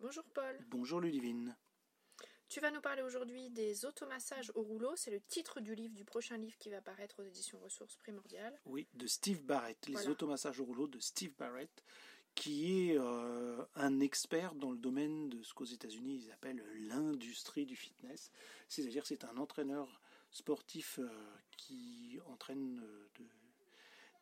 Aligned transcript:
Bonjour 0.00 0.24
Paul. 0.32 0.56
Bonjour 0.68 1.00
Ludivine. 1.00 1.56
Tu 2.48 2.60
vas 2.60 2.70
nous 2.70 2.80
parler 2.80 3.02
aujourd'hui 3.02 3.50
des 3.50 3.84
automassages 3.84 4.52
au 4.54 4.62
rouleau. 4.62 4.94
C'est 4.94 5.10
le 5.10 5.20
titre 5.20 5.60
du 5.60 5.74
livre, 5.74 5.94
du 5.94 6.04
prochain 6.04 6.36
livre 6.36 6.56
qui 6.58 6.70
va 6.70 6.80
paraître 6.80 7.20
aux 7.20 7.24
éditions 7.24 7.58
Ressources 7.58 7.96
Primordiales. 7.96 8.58
Oui, 8.64 8.86
de 8.94 9.08
Steve 9.08 9.42
Barrett, 9.42 9.88
les 9.88 10.06
automassages 10.08 10.60
au 10.60 10.64
rouleau 10.64 10.86
de 10.86 11.00
Steve 11.00 11.34
Barrett, 11.36 11.84
qui 12.36 12.90
est 12.90 12.96
euh, 12.96 13.64
un 13.74 13.98
expert 13.98 14.54
dans 14.54 14.70
le 14.70 14.78
domaine 14.78 15.28
de 15.28 15.42
ce 15.42 15.52
qu'aux 15.52 15.64
États-Unis 15.64 16.22
ils 16.24 16.30
appellent 16.30 16.64
l'industrie 16.78 17.66
du 17.66 17.74
fitness. 17.74 18.30
C'est-à-dire 18.68 19.04
c'est 19.04 19.24
un 19.24 19.36
entraîneur 19.36 20.00
sportif 20.30 21.00
euh, 21.00 21.08
qui 21.56 22.20
entraîne 22.26 22.80
euh, 22.84 23.08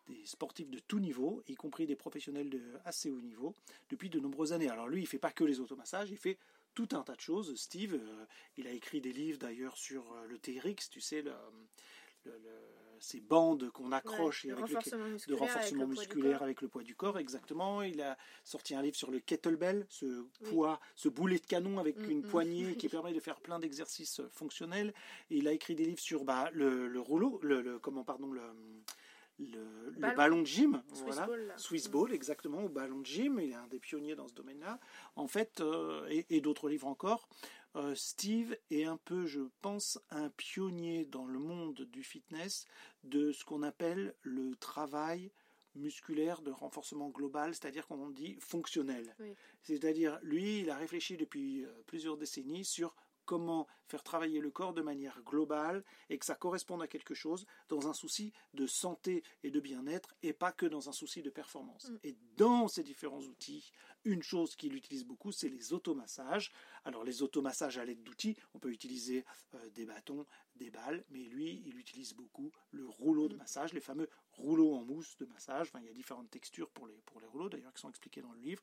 des 0.07 0.25
sportifs 0.25 0.71
de 0.71 0.79
tout 0.79 0.99
niveau, 0.99 1.43
y 1.49 1.55
compris 1.55 1.87
des 1.87 1.97
professionnels 1.97 2.51
de 2.51 2.63
assez 2.85 3.11
haut 3.11 3.21
niveau, 3.21 3.55
depuis 3.91 4.11
de 4.11 4.21
nombreuses 4.21 4.53
années. 4.53 4.69
Alors 4.69 4.89
lui, 4.89 5.03
il 5.03 5.07
fait 5.07 5.19
pas 5.19 5.33
que 5.33 5.45
les 5.45 5.61
automassages, 5.61 6.11
il 6.11 6.19
fait 6.19 6.39
tout 6.75 6.89
un 6.93 7.03
tas 7.03 7.15
de 7.15 7.21
choses. 7.21 7.55
Steve, 7.57 7.99
il 8.57 8.67
a 8.67 8.71
écrit 8.71 9.01
des 9.01 9.13
livres 9.13 9.39
d'ailleurs 9.39 9.77
sur 9.77 10.15
le 10.29 10.39
TRX, 10.39 10.91
tu 10.91 11.01
sais, 11.01 11.23
le, 11.23 11.33
ces 13.01 13.21
bandes 13.21 13.71
qu'on 13.71 13.93
accroche 13.93 14.47
avec 14.47 14.57
de 14.57 15.35
renforcement 15.35 15.87
musculaire 15.87 16.43
avec 16.43 16.61
le 16.63 16.69
poids 16.69 16.83
du 16.83 16.95
corps, 16.95 17.19
exactement. 17.19 17.83
Il 17.83 18.01
a 18.01 18.17
sorti 18.45 18.75
un 18.75 18.83
livre 18.83 18.97
sur 18.97 19.11
le 19.11 19.21
kettlebell, 19.21 19.87
ce 19.89 20.25
poids, 20.45 20.81
ce 20.95 21.09
boulet 21.09 21.39
de 21.39 21.47
canon 21.47 21.79
avec 21.79 21.99
mm, 21.99 22.11
une 22.11 22.21
mm. 22.21 22.29
poignée 22.29 22.77
qui 22.77 22.89
permet 22.89 23.13
de 23.13 23.21
faire 23.21 23.41
plein 23.41 23.59
d'exercices 23.59 24.21
fonctionnels. 24.33 24.95
Et 25.31 25.37
il 25.39 25.49
a 25.49 25.53
écrit 25.53 25.75
des 25.75 25.85
livres 25.85 26.01
sur 26.01 26.25
bah, 26.25 26.51
le, 26.53 26.99
rouleau, 26.99 27.39
le, 27.43 27.79
comment 27.79 28.05
pardon 28.05 28.33
le 28.33 28.43
le 29.39 30.15
ballon. 30.15 30.41
de 30.41 30.47
gym, 30.47 30.83
Swiss 30.89 31.03
voilà, 31.03 31.27
ball, 31.27 31.55
Swiss 31.57 31.89
Ball, 31.89 32.13
exactement, 32.13 32.65
au 32.65 32.69
ballon 32.69 33.01
de 33.01 33.07
gym. 33.07 33.39
Il 33.41 33.51
est 33.51 33.55
un 33.55 33.67
des 33.67 33.79
pionniers 33.79 34.15
dans 34.15 34.29
ce 34.29 34.35
domaine-là. 34.35 34.79
En 35.15 35.27
fait, 35.27 35.61
euh, 35.61 36.07
et, 36.09 36.41
d'autres 36.41 36.69
livres 36.69 36.87
encore. 36.87 37.29
Euh, 37.75 37.95
Steve 37.95 38.57
est 38.71 38.85
un 38.85 38.97
peu, 38.97 39.27
je 39.27 39.43
pense, 39.61 39.99
un 40.11 40.31
pionnier 40.31 41.05
dans 41.05 41.27
le 41.27 41.39
monde 41.39 41.83
du 41.93 42.03
fitness 42.03 42.67
de 43.05 43.33
ce 43.33 43.45
qu'on 43.45 43.63
appelle 43.63 44.15
le 44.23 44.55
travail 44.57 45.31
musculaire 45.75 46.41
de 46.41 46.51
renforcement 46.51 47.11
global, 47.11 47.55
c'est-à-dire 47.55 47.87
qu'on 47.87 48.09
dit 48.09 48.37
fonctionnel. 48.41 49.15
C'est-à-dire, 49.63 50.19
lui, 50.23 50.61
il 50.61 50.71
a 50.71 50.77
réfléchi 50.77 51.19
depuis 51.19 51.65
euh, 51.65 51.69
plusieurs 51.87 52.17
décennies 52.17 52.65
sur 52.65 52.95
comment 53.27 53.67
faire 53.87 54.03
travailler 54.03 54.41
le 54.41 54.51
corps 54.51 54.73
de 54.73 54.83
manière 54.83 55.21
globale 55.23 55.85
et 56.09 56.19
que 56.19 56.25
ça 56.25 56.35
corresponde 56.35 56.83
à 56.83 56.87
quelque 56.87 57.15
chose 57.15 57.47
dans 57.69 57.89
un 57.89 57.93
souci 57.93 58.33
de 58.55 58.67
santé 58.67 59.23
et 59.43 59.51
de 59.51 59.61
bien-être 59.61 60.15
et 60.23 60.33
pas 60.33 60.53
que 60.53 60.67
dans 60.67 60.89
un 60.89 60.93
souci 60.93 61.23
de 61.23 61.31
performance. 61.31 61.91
Mm. 61.91 61.99
Et 62.05 62.17
dans 62.37 62.69
ces 62.69 62.83
différents 62.83 63.21
outils, 63.21 63.73
une 64.05 64.23
chose 64.23 64.57
qu'il 64.57 64.75
utilise 64.75 65.05
beaucoup, 65.05 65.33
c'est 65.33 65.49
les 65.49 65.73
automassages. 65.73 66.53
Alors 66.85 67.05
les 67.05 67.23
automassages 67.23 67.79
à 67.79 67.85
l'aide 67.85 68.03
d'outils, 68.03 68.37
on 68.55 68.59
peut 68.59 68.71
utiliser 68.71 69.25
euh, 69.55 69.71
des 69.71 69.85
bâtons, 69.85 70.27
des 70.55 70.71
balles, 70.71 71.05
mais 71.11 71.25
lui, 71.25 71.63
il 71.67 71.77
utilise 71.79 72.15
beaucoup 72.15 72.51
le 72.71 72.89
rouleau 72.89 73.29
de 73.29 73.35
mm. 73.35 73.39
massage, 73.39 73.73
les 73.73 73.81
fameux 73.81 74.09
rouleaux 74.33 74.75
en 74.75 74.85
mousse 74.85 75.17
de 75.19 75.27
massage. 75.27 75.69
Enfin, 75.69 75.81
il 75.81 75.87
y 75.87 75.91
a 75.91 75.95
différentes 75.95 76.31
textures 76.31 76.71
pour 76.71 76.87
les, 76.87 77.03
pour 77.07 77.21
les 77.21 77.27
rouleaux, 77.27 77.49
d'ailleurs, 77.49 77.73
qui 77.73 77.81
sont 77.81 77.91
expliquées 77.91 78.23
dans 78.23 78.33
le 78.33 78.41
livre. 78.41 78.63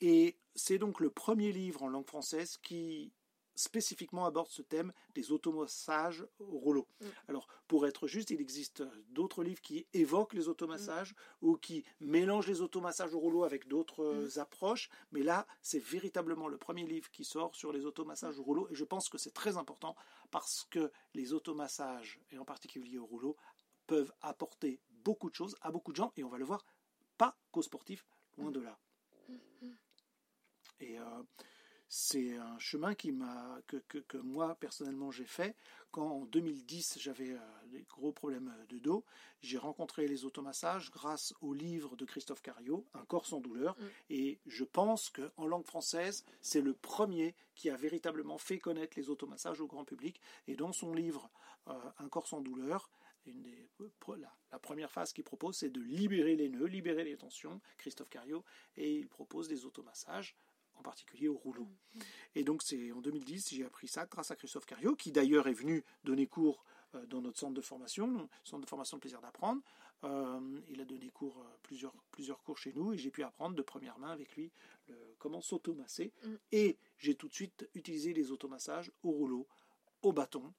Et 0.00 0.36
c'est 0.54 0.78
donc 0.78 1.00
le 1.00 1.10
premier 1.10 1.52
livre 1.52 1.82
en 1.82 1.88
langue 1.88 2.06
française 2.06 2.56
qui 2.58 3.12
spécifiquement 3.54 4.24
aborde 4.26 4.48
ce 4.48 4.62
thème 4.62 4.92
des 5.14 5.32
automassages 5.32 6.26
au 6.40 6.58
rouleau. 6.58 6.86
Mm. 7.00 7.06
Alors, 7.28 7.48
pour 7.68 7.86
être 7.86 8.06
juste, 8.06 8.30
il 8.30 8.40
existe 8.40 8.82
d'autres 9.10 9.42
livres 9.42 9.60
qui 9.60 9.86
évoquent 9.92 10.34
les 10.34 10.48
automassages 10.48 11.12
mm. 11.12 11.46
ou 11.46 11.56
qui 11.56 11.84
mélangent 12.00 12.48
les 12.48 12.60
automassages 12.60 13.14
au 13.14 13.18
rouleau 13.18 13.44
avec 13.44 13.68
d'autres 13.68 14.28
mm. 14.36 14.40
approches, 14.40 14.90
mais 15.12 15.22
là, 15.22 15.46
c'est 15.62 15.82
véritablement 15.82 16.48
le 16.48 16.58
premier 16.58 16.86
livre 16.86 17.10
qui 17.10 17.24
sort 17.24 17.54
sur 17.54 17.72
les 17.72 17.86
automassages 17.86 18.38
au 18.38 18.42
rouleau, 18.42 18.68
et 18.70 18.74
je 18.74 18.84
pense 18.84 19.08
que 19.08 19.18
c'est 19.18 19.34
très 19.34 19.56
important 19.56 19.94
parce 20.30 20.66
que 20.70 20.90
les 21.14 21.32
automassages, 21.32 22.20
et 22.30 22.38
en 22.38 22.44
particulier 22.44 22.98
au 22.98 23.06
rouleau, 23.06 23.36
peuvent 23.86 24.12
apporter 24.20 24.80
beaucoup 24.90 25.30
de 25.30 25.34
choses 25.34 25.56
à 25.60 25.70
beaucoup 25.70 25.92
de 25.92 25.96
gens, 25.96 26.12
et 26.16 26.24
on 26.24 26.28
va 26.28 26.38
le 26.38 26.44
voir, 26.44 26.64
pas 27.18 27.36
qu'aux 27.52 27.62
sportifs, 27.62 28.06
loin 28.38 28.50
de 28.50 28.60
là. 28.60 28.78
Et 30.80 30.98
euh, 30.98 31.22
c'est 31.96 32.36
un 32.38 32.58
chemin 32.58 32.96
qui 32.96 33.12
m'a 33.12 33.60
que, 33.68 33.76
que, 33.76 34.16
moi 34.16 34.56
personnellement 34.56 35.12
j'ai 35.12 35.26
fait. 35.26 35.54
Quand 35.92 36.08
en 36.08 36.24
2010 36.24 36.98
j'avais 36.98 37.30
euh, 37.30 37.38
des 37.70 37.82
gros 37.82 38.10
problèmes 38.10 38.52
de 38.68 38.80
dos 38.80 39.04
j'ai 39.42 39.58
rencontré 39.58 40.08
les 40.08 40.24
automassages 40.24 40.90
grâce 40.90 41.34
au 41.40 41.54
livre 41.54 41.94
de 41.94 42.04
Christophe 42.04 42.42
Cario 42.42 42.84
Un 42.94 43.04
corps 43.04 43.26
sans 43.26 43.38
douleur. 43.38 43.76
Mm. 43.78 43.84
et 44.10 44.40
je 44.46 44.64
pense 44.64 45.08
que 45.08 45.30
en 45.36 45.46
langue 45.46 45.66
française 45.66 46.24
c'est 46.40 46.60
le 46.60 46.74
premier 46.74 47.36
qui 47.54 47.70
a 47.70 47.76
véritablement 47.76 48.38
fait 48.38 48.58
connaître 48.58 48.98
les 48.98 49.08
automassages 49.08 49.60
au 49.60 49.68
grand 49.68 49.84
public. 49.84 50.20
Et 50.48 50.56
dans 50.56 50.72
son 50.72 50.94
livre 50.94 51.30
euh, 51.68 51.78
Un 52.00 52.08
corps 52.08 52.26
sans 52.26 52.40
douleur 52.40 52.90
une 53.24 53.40
des, 53.40 53.70
la, 54.18 54.36
la, 54.52 54.58
première 54.58 54.90
phase 54.90 55.14
qu'il 55.14 55.24
propose, 55.24 55.56
c'est 55.56 55.70
de 55.70 55.80
libérer 55.80 56.36
les 56.36 56.50
nœuds, 56.50 56.66
libérer 56.66 57.04
les 57.04 57.16
tensions, 57.16 57.58
Christophe 57.78 58.10
Cario, 58.10 58.44
et 58.76 58.98
il 58.98 59.08
propose 59.08 59.48
des 59.48 59.64
automassages 59.64 60.36
particulier 60.84 61.26
au 61.26 61.36
rouleau. 61.36 61.64
Mm, 61.64 61.98
mm. 61.98 62.02
Et 62.36 62.44
donc 62.44 62.62
c'est 62.62 62.92
en 62.92 63.00
2010, 63.00 63.54
j'ai 63.54 63.64
appris 63.64 63.88
ça 63.88 64.06
grâce 64.06 64.30
à 64.30 64.36
Christophe 64.36 64.66
Cario, 64.66 64.94
qui 64.94 65.10
d'ailleurs 65.10 65.48
est 65.48 65.52
venu 65.52 65.84
donner 66.04 66.28
cours 66.28 66.64
euh, 66.94 67.06
dans 67.06 67.20
notre 67.20 67.38
centre 67.38 67.54
de 67.54 67.60
formation, 67.60 68.28
centre 68.44 68.62
de 68.62 68.68
formation 68.68 68.96
de 68.98 69.00
plaisir 69.00 69.20
d'apprendre. 69.20 69.60
Euh, 70.04 70.60
il 70.68 70.80
a 70.80 70.84
donné 70.84 71.10
cours, 71.10 71.38
euh, 71.38 71.56
plusieurs, 71.62 71.94
plusieurs 72.10 72.42
cours 72.42 72.58
chez 72.58 72.72
nous, 72.74 72.92
et 72.92 72.98
j'ai 72.98 73.10
pu 73.10 73.22
apprendre 73.22 73.56
de 73.56 73.62
première 73.62 73.98
main 73.98 74.10
avec 74.10 74.36
lui 74.36 74.52
comment 75.18 75.40
s'automasser. 75.40 76.12
Mm. 76.22 76.34
Et 76.52 76.78
j'ai 76.98 77.14
tout 77.14 77.28
de 77.28 77.34
suite 77.34 77.68
utilisé 77.74 78.12
les 78.12 78.30
automassages 78.30 78.92
au 79.02 79.10
rouleau, 79.10 79.46
au 80.02 80.12
bâton, 80.12 80.52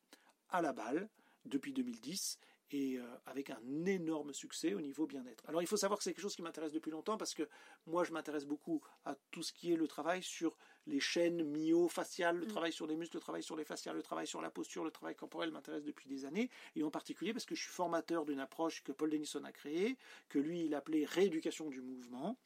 à 0.50 0.62
la 0.62 0.74
balle, 0.74 1.08
depuis 1.46 1.74
2010 1.74 2.40
et 2.75 2.97
euh, 2.97 3.03
avec 3.25 3.52
un 3.52 3.86
énorme 3.86 4.34
succès 4.34 4.74
au 4.74 4.81
niveau 4.81 5.06
bien-être. 5.08 5.47
Alors 5.47 5.62
il 5.62 5.68
faut 5.68 5.78
savoir 5.78 5.97
que 5.97 6.03
c'est 6.03 6.12
quelque 6.12 6.22
chose 6.22 6.36
qui 6.36 6.41
m'intéresse 6.41 6.74
depuis 6.74 6.91
longtemps 6.91 7.18
parce 7.18 7.34
que 7.34 7.47
moi 7.88 8.03
je 8.03 8.12
m'intéresse 8.12 8.46
beaucoup 8.46 8.81
à 9.06 9.16
tout 9.31 9.44
ce 9.44 9.53
qui 9.53 9.72
est 9.72 9.78
le 9.78 9.88
travail 9.88 10.22
sur 10.22 10.58
les 10.85 11.00
chaînes 11.00 11.41
myo-faciales, 11.44 12.38
le 12.38 12.46
mm. 12.46 12.50
travail 12.50 12.74
sur 12.74 12.85
les 12.85 12.97
muscles, 12.97 13.16
le 13.16 13.22
travail 13.22 13.44
sur 13.44 13.56
les 13.56 13.64
faciales, 13.64 13.96
le 13.96 14.03
travail 14.03 14.28
sur 14.28 14.41
la 14.41 14.50
posture, 14.50 14.84
le 14.84 14.91
travail 14.91 15.16
corporel 15.16 15.52
m'intéresse 15.52 15.85
depuis 15.85 16.09
des 16.09 16.25
années 16.25 16.50
et 16.75 16.84
en 16.84 16.91
particulier 16.91 17.31
parce 17.31 17.46
que 17.46 17.56
je 17.56 17.62
suis 17.62 17.72
formateur 17.72 18.25
d'une 18.25 18.41
approche 18.41 18.84
que 18.84 18.91
Paul 18.91 19.09
Denison 19.09 19.44
a 19.46 19.53
créée, 19.53 19.97
que 20.28 20.38
lui 20.38 20.66
il 20.66 20.75
appelait 20.75 21.06
rééducation 21.06 21.69
du 21.69 21.80
mouvement, 21.80 22.38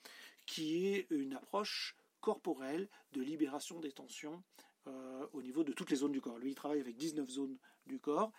qui 0.45 0.85
est 0.88 1.07
une 1.09 1.34
approche 1.34 1.95
corporelle 2.22 2.88
de 3.13 3.22
libération 3.22 3.79
des 3.79 3.91
tensions 3.91 4.44
euh, 4.88 5.25
au 5.34 5.41
niveau 5.41 5.63
de 5.63 5.73
toutes 5.73 5.89
les 5.89 5.97
zones 5.97 6.12
du 6.12 6.22
corps. 6.22 6.38
Lui, 6.38 6.51
il 6.51 6.56
travaille 6.56 6.79
avec 6.79 6.95
19 6.97 7.29
zones 7.29 7.57
du 7.85 8.00
corps. 8.00 8.31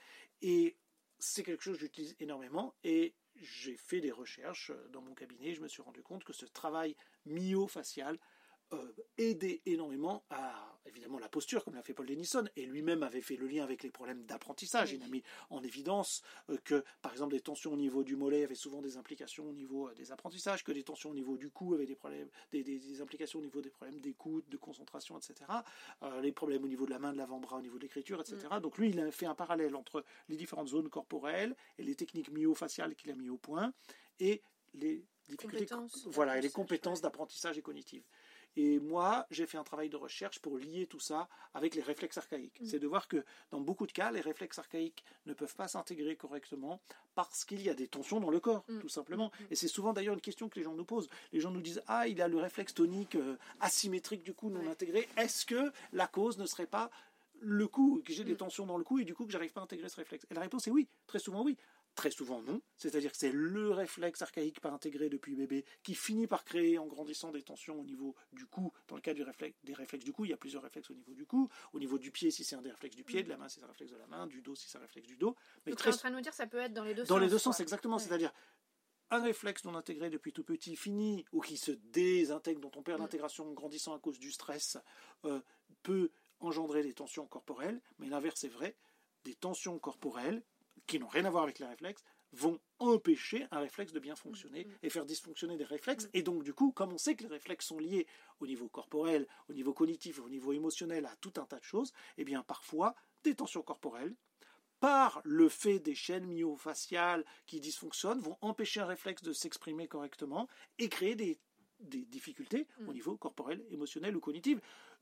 Et 0.43 0.77
c'est 1.21 1.43
quelque 1.43 1.63
chose 1.63 1.77
que 1.77 1.83
j'utilise 1.83 2.17
énormément 2.19 2.75
et 2.83 3.15
j'ai 3.37 3.77
fait 3.77 4.01
des 4.01 4.11
recherches 4.11 4.73
dans 4.91 5.03
mon 5.03 5.15
cabinet. 5.15 5.55
Je 5.55 5.61
me 5.61 5.69
suis 5.69 5.83
rendu 5.83 6.03
compte 6.03 6.25
que 6.25 6.33
ce 6.33 6.47
travail 6.47 6.97
myofacial 7.27 8.19
euh, 8.73 8.93
aidait 9.19 9.61
énormément 9.67 10.25
à 10.31 10.67
évidemment 10.87 11.19
la 11.19 11.29
posture, 11.29 11.65
comme 11.65 11.75
l'a 11.75 11.83
fait 11.83 11.93
Paul 11.93 12.07
Denison, 12.07 12.45
et 12.57 12.67
lui-même 12.67 13.03
avait 13.03 13.21
fait 13.21 13.37
le 13.37 13.47
lien 13.47 13.63
avec 13.65 13.83
les 13.83 13.91
problèmes 13.91 14.25
d'apprentissage. 14.25 14.93
Il 14.93 15.03
a 15.03 15.09
mis 15.09 15.23
en 15.51 15.63
évidence 15.63 16.23
euh, 16.49 16.57
que, 16.65 16.85
par 17.03 17.13
exemple, 17.13 17.33
des 17.33 17.41
tensions 17.41 17.73
au 17.73 17.77
niveau 17.77 18.03
du 18.03 18.17
mollet 18.17 18.45
avaient 18.45 18.55
souvent 18.55 18.81
des 18.81 18.97
implications 18.97 19.49
au 19.49 19.53
niveau 19.53 19.89
euh, 19.89 19.95
des 19.95 20.13
apprentissages, 20.13 20.65
que 20.65 20.73
des 20.73 20.85
tensions 20.85 21.11
au 21.11 21.15
niveau 21.15 21.37
du 21.37 21.51
cou 21.51 21.75
avaient 21.75 21.87
des 21.87 21.97
problèmes, 21.97 22.29
des, 22.53 23.01
implications 23.03 23.41
au 23.41 23.43
niveau 23.43 23.61
des 23.61 23.71
problèmes 23.71 24.01
d'écoute, 24.01 24.49
de 24.49 24.57
concentration, 24.57 25.19
etc. 25.19 25.51
les 26.23 26.33
problèmes 26.33 26.65
au 26.65 26.69
niveau 26.69 26.87
de 26.87 26.91
la 26.91 26.99
main, 26.99 27.13
de 27.13 27.19
l'avant-bras, 27.19 27.59
au 27.59 27.63
niveau 27.63 27.77
de 27.77 27.83
l'écriture, 27.83 28.21
etc. 28.21 28.39
Mm. 28.53 28.61
Donc 28.61 28.79
lui, 28.79 28.91
il 28.91 29.01
a 29.01 29.11
fait 29.11 29.27
un 29.27 29.35
parallèle 29.35 29.75
entre 29.75 30.05
les 30.29 30.37
différentes 30.37 30.69
zones 30.69 30.89
corporelles 30.89 31.57
et 31.79 31.83
les 31.83 31.95
techniques 31.95 32.31
myofaciales 32.31 32.95
qu'il 32.95 33.11
a 33.11 33.15
mis 33.15 33.29
au 33.29 33.37
point 33.37 33.73
et 34.19 34.43
les 34.75 35.05
difficultés, 35.29 35.75
voilà, 36.07 36.39
et 36.39 36.41
les 36.41 36.51
compétences 36.51 37.01
d'apprentissage 37.01 37.59
et 37.59 37.63
cognitive. 37.63 38.05
Et 38.57 38.81
moi, 38.81 39.27
j'ai 39.31 39.47
fait 39.47 39.59
un 39.59 39.65
travail 39.65 39.89
de 39.89 39.97
recherche 39.97 40.41
pour 40.41 40.59
lier 40.59 40.87
tout 40.87 40.99
ça 40.99 41.29
avec 41.55 41.75
les 41.75 41.83
réflexes 41.83 42.19
archaïques. 42.19 42.61
Mm. 42.61 42.67
C'est 42.67 42.79
de 42.79 42.87
voir 42.87 43.09
que 43.09 43.25
dans 43.51 43.61
beaucoup 43.61 43.87
de 43.87 43.93
cas, 43.93 44.11
les 44.11 44.21
réflexes 44.21 44.59
archaïques 44.59 45.05
ne 45.27 45.35
peuvent 45.35 45.55
pas 45.55 45.69
s'intégrer 45.69 46.17
correctement 46.17 46.81
parce 47.15 47.45
qu'il 47.45 47.63
y 47.63 47.71
a 47.71 47.75
des 47.75 47.89
tensions 47.89 48.21
dans 48.21 48.31
le 48.31 48.41
corps, 48.41 48.65
mm. 48.69 48.81
tout 48.81 48.89
simplement. 48.89 49.29
Mm. 49.41 49.45
Et 49.53 49.55
c'est 49.55 49.69
souvent 49.69 49.93
d'ailleurs 49.93 50.15
une 50.15 50.21
question 50.21 50.49
que 50.49 50.59
les 50.59 50.65
gens 50.65 50.75
nous 50.75 50.85
posent. 50.85 51.09
Les 51.33 51.41
gens 51.41 51.51
nous 51.51 51.61
disent 51.61 51.83
Ah, 51.87 52.09
il 52.09 52.21
a 52.21 52.29
le 52.29 52.39
réflexe 52.39 52.75
tonique 52.75 53.15
euh, 53.15 53.37
asymétrique 53.61 54.23
du 54.23 54.35
coup 54.35 54.51
non 54.51 54.69
intégré. 54.69 55.09
Est-ce 55.17 55.47
que 55.47 55.73
la 55.93 56.07
cause 56.07 56.39
ne 56.39 56.47
serait 56.47 56.67
pas 56.67 56.91
le 57.43 57.67
cou, 57.69 58.03
que 58.05 58.13
j'ai 58.13 58.25
des 58.25 58.37
tensions 58.37 58.67
dans 58.67 58.77
le 58.77 58.85
cou 58.85 58.99
et 58.99 59.05
du 59.05 59.15
coup 59.15 59.25
que 59.25 59.33
j'arrive 59.33 59.53
pas 59.53 59.61
à 59.61 59.65
intégrer 59.65 59.89
ce 59.89 59.97
réflexe? 59.97 60.27
Et 60.31 60.35
la 60.35 60.41
réponse 60.41 60.67
est 60.67 60.71
oui, 60.71 60.89
très 61.07 61.19
souvent 61.19 61.43
oui. 61.43 61.57
Très 61.97 62.11
souvent 62.11 62.41
non, 62.41 62.63
c'est-à-dire 62.77 63.11
que 63.11 63.17
c'est 63.17 63.33
le 63.33 63.73
réflexe 63.73 64.23
archaïque 64.23 64.61
pas 64.61 64.71
intégré 64.71 65.09
depuis 65.09 65.35
bébé 65.35 65.65
qui 65.83 65.95
finit 65.95 66.27
par 66.27 66.45
créer 66.45 66.79
en 66.79 66.87
grandissant 66.87 67.31
des 67.31 67.43
tensions 67.43 67.79
au 67.79 67.85
niveau 67.85 68.15
du 68.33 68.47
cou. 68.47 68.73
Dans 68.89 68.95
le 68.95 69.03
cas 69.03 69.13
du 69.13 69.23
réflexe, 69.23 69.59
des 69.65 69.75
réflexes 69.75 70.05
du 70.05 70.13
cou, 70.13 70.25
il 70.25 70.31
y 70.31 70.33
a 70.33 70.37
plusieurs 70.37 70.63
réflexes 70.63 70.91
au 70.91 70.95
niveau 70.95 71.13
du 71.13 71.27
cou, 71.27 71.49
au 71.73 71.79
niveau 71.79 71.99
du 71.99 72.11
pied 72.11 72.31
si 72.31 72.45
c'est 72.45 72.57
un 72.57 72.63
des 72.63 72.71
réflexes 72.71 72.97
du 72.97 73.05
pied, 73.05 73.23
de 73.23 73.29
la 73.29 73.37
main 73.37 73.49
si 73.49 73.59
c'est 73.59 73.65
un 73.65 73.69
réflexe 73.69 73.93
de 73.93 73.97
la 73.97 74.07
main, 74.07 74.27
du 74.27 74.41
dos 74.41 74.55
si 74.55 74.69
c'est 74.69 74.79
un 74.79 74.83
réflexe 74.83 75.09
du 75.09 75.17
dos. 75.17 75.37
Mais 75.67 75.75
très... 75.75 75.93
en 75.93 75.97
train 75.97 76.11
de 76.11 76.17
nous 76.17 76.23
dire 76.23 76.33
ça 76.33 76.47
peut 76.47 76.59
être 76.59 76.73
dans 76.73 76.85
les 76.85 76.95
deux 76.95 77.03
sens. 77.03 77.09
Dans 77.09 77.19
les 77.19 77.29
deux 77.29 77.39
sens, 77.39 77.61
exactement. 77.61 77.99
C'est-à-dire 77.99 78.33
un 79.11 79.21
réflexe 79.21 79.65
non 79.65 79.75
intégré 79.75 80.09
depuis 80.09 80.33
tout 80.33 80.45
petit 80.45 80.77
fini 80.77 81.25
ou 81.33 81.41
qui 81.41 81.57
se 81.57 81.73
désintègre, 81.73 82.61
dont 82.61 82.71
on 82.77 82.83
perd 82.83 83.01
l'intégration 83.01 83.49
en 83.49 83.53
grandissant 83.53 83.95
à 83.95 83.99
cause 83.99 84.19
du 84.19 84.31
stress, 84.31 84.79
euh, 85.25 85.41
peut 85.83 86.11
engendrer 86.39 86.83
des 86.83 86.95
tensions 86.95 87.27
corporelles, 87.27 87.81
mais 87.99 88.09
l'inverse 88.09 88.45
est 88.45 88.49
vrai, 88.49 88.77
des 89.25 89.35
tensions 89.35 89.79
corporelles 89.79 90.43
qui 90.91 90.99
n'ont 90.99 91.07
rien 91.07 91.25
à 91.25 91.31
voir 91.31 91.45
avec 91.45 91.61
les 91.61 91.67
réflexes 91.67 92.03
vont 92.33 92.59
empêcher 92.81 93.47
un 93.53 93.61
réflexe 93.61 93.93
de 93.93 94.01
bien 94.01 94.17
fonctionner 94.17 94.67
et 94.83 94.91
faire 94.91 95.07
dysfonctionner 95.07 95.57
des 95.57 95.65
réflexes. 95.65 96.09
Et 96.15 96.23
donc, 96.23 96.43
du 96.43 96.53
coup, 96.53 96.73
comme 96.73 96.93
on 96.93 96.99
sait 96.99 97.15
que 97.15 97.23
les 97.23 97.29
réflexes 97.29 97.67
sont 97.67 97.79
liés 97.79 98.09
au 98.41 98.47
niveau 98.47 98.69
corporel, 98.69 99.27
au 99.49 99.53
niveau 99.53 99.73
cognitif, 99.73 100.19
au 100.19 100.29
niveau 100.29 100.53
émotionnel, 100.53 101.07
à 101.07 101.15
tout 101.21 101.33
un 101.37 101.45
tas 101.45 101.61
de 101.61 101.65
choses, 101.65 101.93
eh 102.19 102.25
bien, 102.25 102.43
parfois, 102.43 102.97
des 103.23 103.37
tensions 103.37 103.63
corporelles, 103.63 104.15
par 104.81 105.21
le 105.25 105.49
fait 105.49 105.79
des 105.79 105.95
chaînes 105.95 106.27
myofaciales 106.27 107.25
qui 107.47 107.61
dysfonctionnent, 107.61 108.21
vont 108.21 108.37
empêcher 108.41 108.81
un 108.81 108.87
réflexe 108.87 109.23
de 109.23 109.33
s'exprimer 109.33 109.87
correctement 109.87 110.49
et 110.79 110.89
créer 110.89 111.15
des, 111.15 111.39
difficultés 111.79 112.67
au 112.81 112.91
mm. 112.91 112.95
niveau 112.95 113.17
corporel, 113.17 113.65
émotionnel 113.71 114.17
ou 114.17 114.21
cognitif 114.21 114.59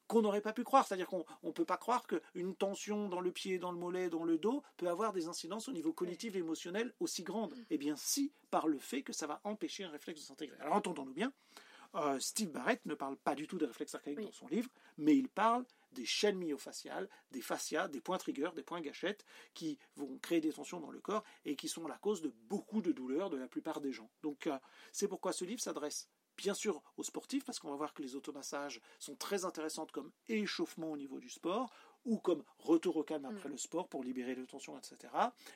qu'on 0.08 0.22
n'aurait 0.22 0.40
pas 0.40 0.52
pu 0.52 0.64
croire. 0.64 0.86
C'est-à-dire 0.86 1.06
qu'on 1.06 1.24
ne 1.44 1.52
peut 1.52 1.64
pas 1.64 1.76
croire 1.76 2.04
qu'une 2.06 2.56
tension 2.56 3.08
dans 3.08 3.20
le 3.20 3.30
pied, 3.30 3.58
dans 3.58 3.70
le 3.70 3.78
mollet, 3.78 4.08
dans 4.08 4.24
le 4.24 4.38
dos 4.38 4.62
peut 4.76 4.88
avoir 4.88 5.12
des 5.12 5.28
incidences 5.28 5.68
au 5.68 5.72
niveau 5.72 5.92
cognitif 5.92 6.34
et 6.34 6.38
émotionnel 6.38 6.92
aussi 6.98 7.22
grandes. 7.22 7.54
Eh 7.70 7.78
bien, 7.78 7.94
si, 7.96 8.32
par 8.50 8.66
le 8.66 8.78
fait 8.78 9.02
que 9.02 9.12
ça 9.12 9.26
va 9.26 9.40
empêcher 9.44 9.84
un 9.84 9.90
réflexe 9.90 10.20
de 10.20 10.24
s'intégrer. 10.26 10.58
Alors, 10.60 10.74
entendons-nous 10.74 11.14
bien, 11.14 11.32
euh, 11.94 12.18
Steve 12.18 12.50
Barrett 12.50 12.84
ne 12.86 12.94
parle 12.94 13.16
pas 13.16 13.34
du 13.34 13.46
tout 13.46 13.58
des 13.58 13.66
réflexes 13.66 13.94
archaïques 13.94 14.20
dans 14.20 14.32
son 14.32 14.48
livre, 14.48 14.70
mais 14.96 15.16
il 15.16 15.28
parle 15.28 15.64
des 15.92 16.04
chaînes 16.04 16.36
myofaciales, 16.36 17.08
des 17.30 17.40
fascias, 17.40 17.88
des 17.88 18.00
points 18.00 18.18
triggers, 18.18 18.50
des 18.54 18.62
points 18.62 18.80
gâchettes 18.80 19.24
qui 19.54 19.78
vont 19.96 20.18
créer 20.18 20.40
des 20.40 20.52
tensions 20.52 20.80
dans 20.80 20.90
le 20.90 21.00
corps 21.00 21.24
et 21.46 21.56
qui 21.56 21.68
sont 21.68 21.86
la 21.88 21.96
cause 21.96 22.20
de 22.20 22.32
beaucoup 22.48 22.82
de 22.82 22.92
douleurs 22.92 23.30
de 23.30 23.38
la 23.38 23.48
plupart 23.48 23.80
des 23.80 23.92
gens. 23.92 24.10
Donc 24.22 24.46
euh, 24.46 24.58
c'est 24.92 25.08
pourquoi 25.08 25.32
ce 25.32 25.44
livre 25.46 25.60
s'adresse 25.60 26.10
bien 26.38 26.54
sûr 26.54 26.82
aux 26.96 27.02
sportifs, 27.02 27.44
parce 27.44 27.58
qu'on 27.58 27.70
va 27.70 27.76
voir 27.76 27.92
que 27.92 28.00
les 28.00 28.14
automassages 28.14 28.80
sont 28.98 29.16
très 29.16 29.44
intéressantes 29.44 29.92
comme 29.92 30.10
échauffement 30.28 30.92
au 30.92 30.96
niveau 30.96 31.18
du 31.18 31.28
sport, 31.28 31.70
ou 32.04 32.16
comme 32.16 32.42
retour 32.60 32.96
au 32.96 33.02
calme 33.02 33.26
après 33.26 33.48
mm. 33.48 33.52
le 33.52 33.58
sport 33.58 33.88
pour 33.88 34.02
libérer 34.02 34.34
les 34.34 34.46
tensions, 34.46 34.78
etc. 34.78 35.12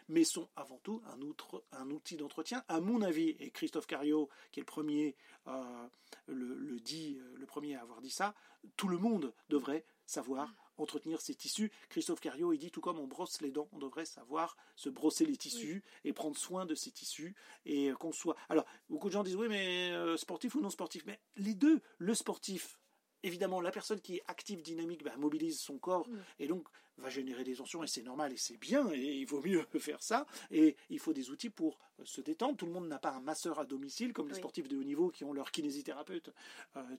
Mais 0.08 0.24
sont 0.24 0.48
avant 0.56 0.78
tout 0.82 1.00
un, 1.06 1.22
outre, 1.22 1.64
un 1.72 1.88
outil 1.90 2.16
d'entretien, 2.16 2.64
à 2.68 2.80
mon 2.80 3.00
avis, 3.00 3.30
et 3.38 3.50
Christophe 3.50 3.86
Cario, 3.86 4.28
qui 4.50 4.60
est 4.60 4.62
le 4.62 4.66
premier, 4.66 5.16
euh, 5.46 5.86
le, 6.26 6.80
dit, 6.80 7.18
euh, 7.20 7.34
le 7.36 7.46
premier 7.46 7.76
à 7.76 7.82
avoir 7.82 8.00
dit 8.00 8.10
ça, 8.10 8.34
tout 8.76 8.88
le 8.88 8.98
monde 8.98 9.32
devrait 9.48 9.84
savoir 10.04 10.52
entretenir 10.82 11.20
ses 11.20 11.34
tissus. 11.34 11.70
Christophe 11.88 12.20
Cario, 12.20 12.52
il 12.52 12.58
dit 12.58 12.70
tout 12.70 12.80
comme 12.80 12.98
on 12.98 13.06
brosse 13.06 13.40
les 13.40 13.50
dents, 13.50 13.68
on 13.72 13.78
devrait 13.78 14.04
savoir 14.04 14.56
se 14.76 14.88
brosser 14.88 15.24
les 15.24 15.36
tissus 15.36 15.82
et 16.04 16.12
prendre 16.12 16.36
soin 16.36 16.66
de 16.66 16.74
ses 16.74 16.90
tissus 16.90 17.34
et 17.64 17.90
euh, 17.90 17.94
qu'on 17.94 18.12
soit. 18.12 18.36
Alors, 18.48 18.66
beaucoup 18.88 19.08
de 19.08 19.12
gens 19.12 19.22
disent 19.22 19.36
oui, 19.36 19.48
mais 19.48 19.90
euh, 19.92 20.16
sportif 20.16 20.54
ou 20.54 20.60
non 20.60 20.70
sportif? 20.70 21.04
Mais 21.06 21.20
les 21.36 21.54
deux, 21.54 21.80
le 21.98 22.14
sportif, 22.14 22.78
évidemment, 23.22 23.60
la 23.60 23.70
personne 23.70 24.00
qui 24.00 24.16
est 24.16 24.22
active, 24.26 24.62
dynamique, 24.62 25.04
bah, 25.04 25.16
mobilise 25.16 25.60
son 25.60 25.78
corps 25.78 26.08
et 26.38 26.46
donc 26.46 26.66
va 26.98 27.08
générer 27.08 27.42
des 27.42 27.54
tensions 27.54 27.82
et 27.82 27.86
c'est 27.86 28.02
normal 28.02 28.32
et 28.32 28.36
c'est 28.36 28.58
bien 28.58 28.90
et 28.92 28.98
il 28.98 29.24
vaut 29.24 29.40
mieux 29.42 29.64
faire 29.78 30.02
ça 30.02 30.26
et 30.50 30.76
il 30.90 30.98
faut 30.98 31.14
des 31.14 31.30
outils 31.30 31.50
pour 31.50 31.78
euh, 32.00 32.04
se 32.04 32.20
détendre. 32.20 32.56
Tout 32.56 32.66
le 32.66 32.72
monde 32.72 32.88
n'a 32.88 32.98
pas 32.98 33.12
un 33.12 33.20
masseur 33.20 33.58
à 33.58 33.64
domicile 33.64 34.12
comme 34.12 34.28
les 34.28 34.34
sportifs 34.34 34.68
de 34.68 34.76
haut 34.76 34.84
niveau 34.84 35.10
qui 35.10 35.24
ont 35.24 35.32
leur 35.32 35.50
kinésithérapeute 35.50 36.30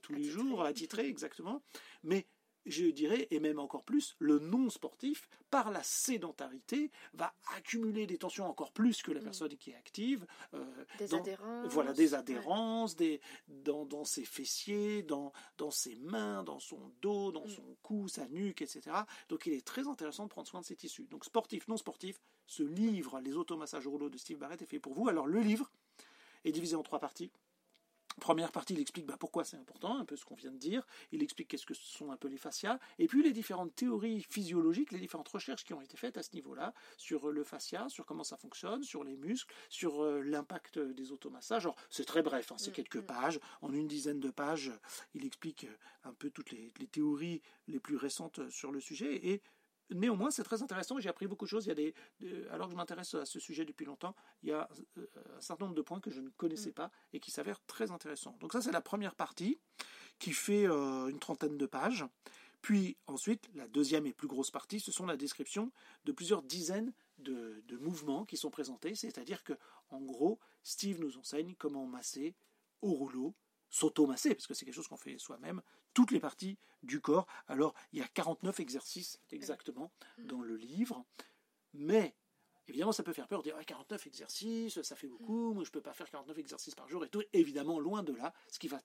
tous 0.02 0.12
les 0.12 0.24
jours, 0.24 0.62
attitré 0.62 1.06
exactement. 1.08 1.62
Mais 2.02 2.26
je 2.66 2.86
dirais, 2.86 3.28
et 3.30 3.40
même 3.40 3.58
encore 3.58 3.84
plus, 3.84 4.16
le 4.18 4.38
non-sportif, 4.38 5.28
par 5.50 5.70
la 5.70 5.82
sédentarité, 5.82 6.90
va 7.12 7.34
accumuler 7.56 8.06
des 8.06 8.18
tensions 8.18 8.46
encore 8.46 8.72
plus 8.72 9.02
que 9.02 9.12
la 9.12 9.20
mm. 9.20 9.24
personne 9.24 9.56
qui 9.56 9.70
est 9.70 9.76
active. 9.76 10.26
Euh, 10.54 10.64
des 10.98 11.14
adhérences. 11.14 11.72
Voilà, 11.72 11.92
des 11.92 12.14
adhérences, 12.14 12.96
des, 12.96 13.20
dans, 13.48 13.84
dans, 13.84 14.04
ses 14.04 14.24
fessiers, 14.24 15.02
dans, 15.02 15.32
dans 15.58 15.70
ses 15.70 15.96
mains, 15.96 16.42
dans 16.42 16.58
son 16.58 16.92
dos, 17.02 17.32
dans 17.32 17.46
mm. 17.46 17.50
son 17.50 17.76
cou, 17.82 18.08
sa 18.08 18.26
nuque, 18.28 18.62
etc. 18.62 18.96
Donc 19.28 19.46
il 19.46 19.52
est 19.52 19.64
très 19.64 19.86
intéressant 19.86 20.24
de 20.24 20.30
prendre 20.30 20.48
soin 20.48 20.60
de 20.60 20.66
ses 20.66 20.76
tissus. 20.76 21.06
Donc 21.10 21.24
sportif, 21.24 21.68
non-sportif, 21.68 22.20
ce 22.46 22.62
livre, 22.62 23.20
Les 23.20 23.36
automassages 23.36 23.86
rouleaux 23.86 24.10
de 24.10 24.18
Steve 24.18 24.38
Barrett, 24.38 24.60
est 24.60 24.66
fait 24.66 24.78
pour 24.78 24.94
vous. 24.94 25.08
Alors 25.08 25.26
le 25.26 25.40
livre 25.40 25.70
est 26.44 26.52
divisé 26.52 26.76
en 26.76 26.82
trois 26.82 26.98
parties. 26.98 27.30
Première 28.20 28.52
partie, 28.52 28.74
il 28.74 28.80
explique 28.80 29.06
bah, 29.06 29.16
pourquoi 29.18 29.44
c'est 29.44 29.56
important, 29.56 29.98
un 29.98 30.04
peu 30.04 30.16
ce 30.16 30.24
qu'on 30.24 30.36
vient 30.36 30.52
de 30.52 30.58
dire. 30.58 30.86
Il 31.12 31.22
explique 31.22 31.48
qu'est-ce 31.48 31.66
que 31.66 31.74
sont 31.74 32.12
un 32.12 32.16
peu 32.16 32.28
les 32.28 32.38
fascias. 32.38 32.78
Et 32.98 33.06
puis 33.06 33.22
les 33.22 33.32
différentes 33.32 33.74
théories 33.74 34.22
physiologiques, 34.22 34.92
les 34.92 35.00
différentes 35.00 35.28
recherches 35.28 35.64
qui 35.64 35.74
ont 35.74 35.80
été 35.80 35.96
faites 35.96 36.16
à 36.16 36.22
ce 36.22 36.32
niveau-là, 36.34 36.72
sur 36.96 37.30
le 37.30 37.44
fascia, 37.44 37.88
sur 37.88 38.06
comment 38.06 38.24
ça 38.24 38.36
fonctionne, 38.36 38.82
sur 38.82 39.04
les 39.04 39.16
muscles, 39.16 39.52
sur 39.68 40.02
euh, 40.02 40.22
l'impact 40.22 40.78
des 40.78 41.12
automassages. 41.12 41.64
Alors, 41.64 41.76
c'est 41.90 42.04
très 42.04 42.22
bref, 42.22 42.52
hein, 42.52 42.56
c'est 42.58 42.70
mm, 42.70 42.74
quelques 42.74 42.96
mm. 42.96 43.06
pages. 43.06 43.40
En 43.62 43.72
une 43.72 43.88
dizaine 43.88 44.20
de 44.20 44.30
pages, 44.30 44.72
il 45.14 45.24
explique 45.24 45.66
un 46.04 46.12
peu 46.12 46.30
toutes 46.30 46.52
les, 46.52 46.72
les 46.78 46.86
théories 46.86 47.42
les 47.66 47.80
plus 47.80 47.96
récentes 47.96 48.48
sur 48.50 48.70
le 48.70 48.80
sujet. 48.80 49.26
Et 49.26 49.42
Néanmoins, 49.90 50.30
c'est 50.30 50.42
très 50.42 50.62
intéressant. 50.62 50.98
J'ai 50.98 51.08
appris 51.08 51.26
beaucoup 51.26 51.44
de 51.44 51.50
choses. 51.50 51.66
Il 51.66 51.68
y 51.68 51.72
a 51.72 51.74
des, 51.74 51.94
alors 52.50 52.66
que 52.66 52.72
je 52.72 52.76
m'intéresse 52.76 53.14
à 53.14 53.24
ce 53.24 53.38
sujet 53.38 53.64
depuis 53.64 53.84
longtemps, 53.84 54.14
il 54.42 54.48
y 54.48 54.52
a 54.52 54.68
euh, 54.98 55.06
un 55.36 55.40
certain 55.40 55.66
nombre 55.66 55.76
de 55.76 55.82
points 55.82 56.00
que 56.00 56.10
je 56.10 56.20
ne 56.20 56.30
connaissais 56.30 56.70
mm. 56.70 56.74
pas 56.74 56.90
et 57.12 57.20
qui 57.20 57.30
s'avèrent 57.30 57.64
très 57.66 57.90
intéressants. 57.90 58.36
Donc 58.40 58.52
ça, 58.52 58.62
c'est 58.62 58.72
la 58.72 58.80
première 58.80 59.14
partie 59.14 59.58
qui 60.18 60.32
fait 60.32 60.66
euh, 60.66 61.08
une 61.08 61.18
trentaine 61.18 61.58
de 61.58 61.66
pages. 61.66 62.04
Puis 62.62 62.96
ensuite, 63.06 63.50
la 63.54 63.68
deuxième 63.68 64.06
et 64.06 64.14
plus 64.14 64.28
grosse 64.28 64.50
partie, 64.50 64.80
ce 64.80 64.90
sont 64.90 65.04
la 65.04 65.18
description 65.18 65.70
de 66.06 66.12
plusieurs 66.12 66.42
dizaines 66.42 66.94
de, 67.18 67.62
de 67.68 67.76
mouvements 67.76 68.24
qui 68.24 68.38
sont 68.38 68.50
présentés. 68.50 68.94
C'est-à-dire 68.94 69.44
que, 69.44 69.52
en 69.90 70.00
gros, 70.00 70.38
Steve 70.62 70.98
nous 70.98 71.18
enseigne 71.18 71.54
comment 71.58 71.86
masser 71.86 72.34
au 72.80 72.92
rouleau 72.92 73.34
s'automasser, 73.74 74.34
parce 74.34 74.46
que 74.46 74.54
c'est 74.54 74.64
quelque 74.64 74.74
chose 74.74 74.86
qu'on 74.86 74.96
fait 74.96 75.18
soi-même, 75.18 75.60
toutes 75.94 76.10
les 76.10 76.20
parties 76.20 76.58
du 76.82 77.00
corps. 77.00 77.26
Alors, 77.48 77.74
il 77.92 78.00
y 78.00 78.02
a 78.02 78.08
49 78.08 78.60
exercices 78.60 79.20
exactement 79.30 79.90
dans 80.18 80.42
le 80.42 80.56
livre, 80.56 81.04
mais 81.72 82.14
évidemment, 82.68 82.92
ça 82.92 83.02
peut 83.02 83.12
faire 83.12 83.28
peur 83.28 83.42
de 83.42 83.50
dire 83.50 83.58
49 83.64 84.06
exercices, 84.06 84.80
ça 84.82 84.96
fait 84.96 85.06
beaucoup, 85.06 85.52
moi 85.54 85.64
je 85.64 85.68
ne 85.68 85.72
peux 85.72 85.80
pas 85.80 85.92
faire 85.92 86.10
49 86.10 86.38
exercices 86.38 86.74
par 86.74 86.88
jour 86.88 87.04
et 87.04 87.08
tout. 87.08 87.22
Évidemment, 87.32 87.78
loin 87.78 88.02
de 88.02 88.12
là, 88.14 88.32
ce 88.48 88.58
qui 88.58 88.68
va 88.68 88.80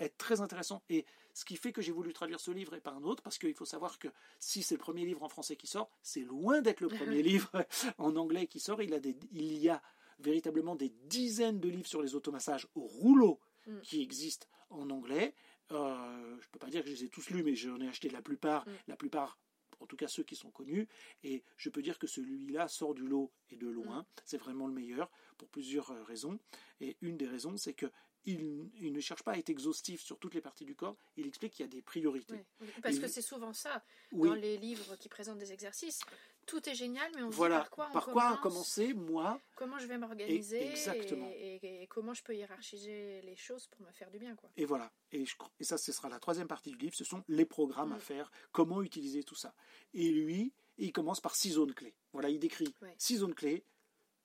être 0.00 0.16
très 0.16 0.40
intéressant 0.40 0.82
et 0.88 1.04
ce 1.34 1.44
qui 1.44 1.56
fait 1.56 1.72
que 1.72 1.82
j'ai 1.82 1.92
voulu 1.92 2.12
traduire 2.12 2.40
ce 2.40 2.50
livre 2.50 2.74
et 2.74 2.80
pas 2.80 2.92
un 2.92 3.02
autre, 3.02 3.22
parce 3.22 3.38
qu'il 3.38 3.54
faut 3.54 3.64
savoir 3.64 3.98
que 3.98 4.08
si 4.38 4.62
c'est 4.62 4.74
le 4.74 4.80
premier 4.80 5.04
livre 5.04 5.22
en 5.22 5.28
français 5.28 5.56
qui 5.56 5.66
sort, 5.66 5.90
c'est 6.02 6.20
loin 6.20 6.60
d'être 6.62 6.80
le 6.80 6.88
premier 6.88 7.22
livre 7.22 7.50
en 7.98 8.16
anglais 8.16 8.46
qui 8.46 8.60
sort. 8.60 8.82
Il, 8.82 8.94
a 8.94 9.00
des, 9.00 9.16
il 9.32 9.56
y 9.58 9.68
a 9.68 9.82
véritablement 10.18 10.76
des 10.76 10.90
dizaines 11.04 11.58
de 11.58 11.68
livres 11.68 11.88
sur 11.88 12.02
les 12.02 12.14
automassages 12.14 12.68
au 12.74 12.82
rouleau 12.82 13.40
Mm. 13.66 13.80
qui 13.82 14.02
existent 14.02 14.46
en 14.70 14.90
anglais. 14.90 15.34
Euh, 15.72 16.36
je 16.40 16.46
ne 16.46 16.50
peux 16.52 16.58
pas 16.58 16.70
dire 16.70 16.82
que 16.82 16.88
je 16.88 16.94
les 16.94 17.04
ai 17.04 17.08
tous 17.08 17.30
lus, 17.30 17.42
mais 17.42 17.54
j'en 17.54 17.80
ai 17.80 17.88
acheté 17.88 18.08
la 18.08 18.22
plupart, 18.22 18.66
mm. 18.66 18.72
la 18.88 18.96
plupart, 18.96 19.38
en 19.80 19.86
tout 19.86 19.96
cas 19.96 20.08
ceux 20.08 20.22
qui 20.22 20.36
sont 20.36 20.50
connus. 20.50 20.88
Et 21.22 21.42
je 21.56 21.68
peux 21.70 21.82
dire 21.82 21.98
que 21.98 22.06
celui-là 22.06 22.68
sort 22.68 22.94
du 22.94 23.06
lot 23.06 23.32
et 23.50 23.56
de 23.56 23.68
loin. 23.68 24.00
Mm. 24.00 24.06
C'est 24.24 24.38
vraiment 24.38 24.66
le 24.66 24.72
meilleur 24.72 25.10
pour 25.38 25.48
plusieurs 25.48 25.90
euh, 25.90 26.02
raisons. 26.02 26.38
Et 26.80 26.96
une 27.00 27.16
des 27.16 27.26
raisons, 27.26 27.56
c'est 27.56 27.74
que 27.74 27.86
il, 28.24 28.92
ne 28.92 29.00
cherche 29.00 29.22
pas 29.22 29.32
à 29.32 29.38
être 29.38 29.50
exhaustif 29.50 30.02
sur 30.02 30.18
toutes 30.18 30.34
les 30.34 30.40
parties 30.40 30.64
du 30.64 30.74
corps, 30.74 30.96
il 31.16 31.26
explique 31.26 31.54
qu'il 31.54 31.64
y 31.64 31.68
a 31.68 31.70
des 31.70 31.82
priorités. 31.82 32.44
parce 32.82 32.98
que 32.98 33.08
c'est 33.08 33.22
souvent 33.22 33.52
ça, 33.52 33.82
dans 34.12 34.34
les 34.34 34.56
livres 34.56 34.96
qui 34.96 35.08
présentent 35.08 35.38
des 35.38 35.52
exercices, 35.52 36.00
tout 36.46 36.68
est 36.68 36.74
génial, 36.74 37.10
mais 37.14 37.22
on 37.22 37.30
voilà, 37.30 37.58
dit 37.58 37.62
par 37.62 37.70
quoi 37.70 37.88
on 37.88 37.92
par 37.92 38.06
quoi 38.06 38.38
commencer, 38.42 38.94
moi 38.94 39.40
Comment 39.54 39.78
je 39.78 39.86
vais 39.86 39.98
m'organiser 39.98 40.70
exactement. 40.70 41.30
Et, 41.34 41.86
comment 41.88 42.14
je 42.14 42.22
peux 42.22 42.34
hiérarchiser 42.34 43.22
les 43.22 43.36
choses 43.36 43.66
pour 43.68 43.86
me 43.86 43.92
faire 43.92 44.10
du 44.10 44.18
bien. 44.18 44.34
Quoi. 44.34 44.50
Et 44.56 44.64
voilà, 44.64 44.92
et, 45.12 45.24
et 45.60 45.64
ça, 45.64 45.78
ce 45.78 45.92
sera 45.92 46.08
la 46.08 46.18
troisième 46.18 46.48
partie 46.48 46.70
du 46.70 46.78
livre, 46.78 46.94
ce 46.94 47.04
sont 47.04 47.22
les 47.28 47.44
programmes 47.44 47.92
à 47.92 47.96
mm. 47.96 48.00
faire, 48.00 48.32
comment 48.50 48.82
utiliser 48.82 49.22
tout 49.22 49.36
ça. 49.36 49.54
Et 49.94 50.10
lui, 50.10 50.52
il 50.78 50.92
commence 50.92 51.20
par 51.20 51.36
six 51.36 51.52
zones 51.52 51.74
clés. 51.74 51.94
Voilà, 52.12 52.28
il 52.28 52.38
décrit 52.38 52.74
six 52.98 53.18
zones 53.18 53.34
clés 53.34 53.64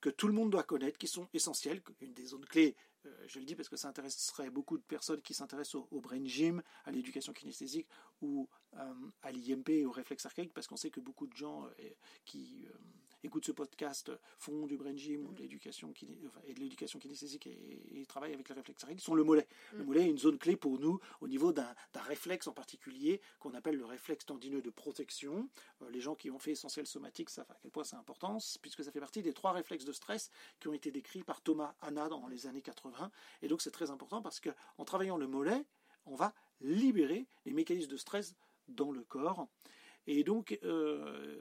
que 0.01 0.09
tout 0.09 0.27
le 0.27 0.33
monde 0.33 0.51
doit 0.51 0.63
connaître, 0.63 0.97
qui 0.97 1.07
sont 1.07 1.27
essentielles. 1.33 1.81
Une 2.01 2.13
des 2.13 2.25
zones 2.25 2.45
clés, 2.45 2.75
je 3.27 3.39
le 3.39 3.45
dis 3.45 3.55
parce 3.55 3.69
que 3.69 3.75
ça 3.75 3.87
intéresserait 3.87 4.49
beaucoup 4.49 4.77
de 4.77 4.83
personnes 4.83 5.21
qui 5.21 5.33
s'intéressent 5.33 5.83
au, 5.91 6.01
brain 6.01 6.25
gym, 6.25 6.61
à 6.85 6.91
l'éducation 6.91 7.33
kinesthésique 7.33 7.87
ou 8.21 8.49
euh, 8.73 8.93
à 9.21 9.31
l'IMP 9.31 9.69
et 9.69 9.85
au 9.85 9.91
réflexe 9.91 10.25
archaïque, 10.25 10.53
parce 10.53 10.67
qu'on 10.67 10.77
sait 10.77 10.89
que 10.89 10.99
beaucoup 10.99 11.27
de 11.27 11.35
gens 11.35 11.65
euh, 11.65 11.89
qui 12.25 12.67
écoutent 13.37 13.45
ce 13.45 13.51
podcast 13.51 14.11
font 14.39 14.65
du 14.65 14.77
brain 14.77 14.95
gym 14.95 15.27
ou 15.27 15.33
de 15.33 15.43
l'éducation 15.43 15.93
et 16.47 16.53
de 16.55 16.59
l'éducation 16.59 16.97
kinesthésique 16.97 17.45
et, 17.45 18.03
travaillent 18.07 18.33
avec 18.33 18.49
le 18.49 18.55
réflexe 18.55 18.83
archaïque, 18.83 18.99
sont 18.99 19.13
le 19.13 19.23
mollet. 19.23 19.47
Le 19.73 19.83
mm. 19.83 19.85
mollet 19.85 20.01
est 20.05 20.09
une 20.09 20.17
zone 20.17 20.39
clé 20.39 20.55
pour 20.55 20.79
nous 20.79 20.99
au 21.21 21.27
niveau 21.27 21.51
d'un 21.51 21.75
réflexe 21.93 22.47
en 22.47 22.53
particulier 22.53 23.21
qu'on 23.39 23.53
appelle 23.53 23.75
le 23.75 23.85
réflexe 23.85 24.25
tendineux 24.25 24.61
de 24.61 24.71
protection. 24.71 25.49
les 25.91 25.99
gens 25.99 26.15
qui 26.15 26.31
ont 26.31 26.39
fait 26.39 26.51
essentiel 26.51 26.87
somatique 26.87 27.29
savent 27.29 27.51
à 27.51 27.57
quel 27.61 27.69
point 27.69 27.83
c'est 27.83 27.95
important, 27.95 28.39
puisque 28.61 28.83
ça 28.83 28.91
fait 28.91 28.99
partie 28.99 29.21
des 29.21 29.33
trois 29.33 29.51
réflexes 29.51 29.85
de 29.85 29.91
stress 29.91 30.31
qui 30.59 30.67
ont 30.67 30.73
été 30.73 30.89
décrits 30.89 31.23
par 31.23 31.41
Thomas 31.41 31.75
Hanna 31.81 32.09
dans 32.09 32.27
les 32.27 32.47
années 32.47 32.63
80. 32.63 33.11
Et 33.43 33.47
donc 33.47 33.61
c'est 33.61 33.71
très 33.71 33.91
important 33.91 34.23
parce 34.23 34.39
qu'en 34.39 34.83
travaillant 34.83 35.17
le 35.17 35.27
mollet, 35.27 35.63
on 36.07 36.15
va 36.15 36.33
libérer 36.61 37.27
les 37.45 37.53
mécanismes 37.53 37.91
de 37.91 37.97
stress 37.97 38.35
dans 38.67 38.91
le 38.91 39.03
corps. 39.03 39.47
Et 40.07 40.23
donc, 40.23 40.57
euh, 40.63 41.37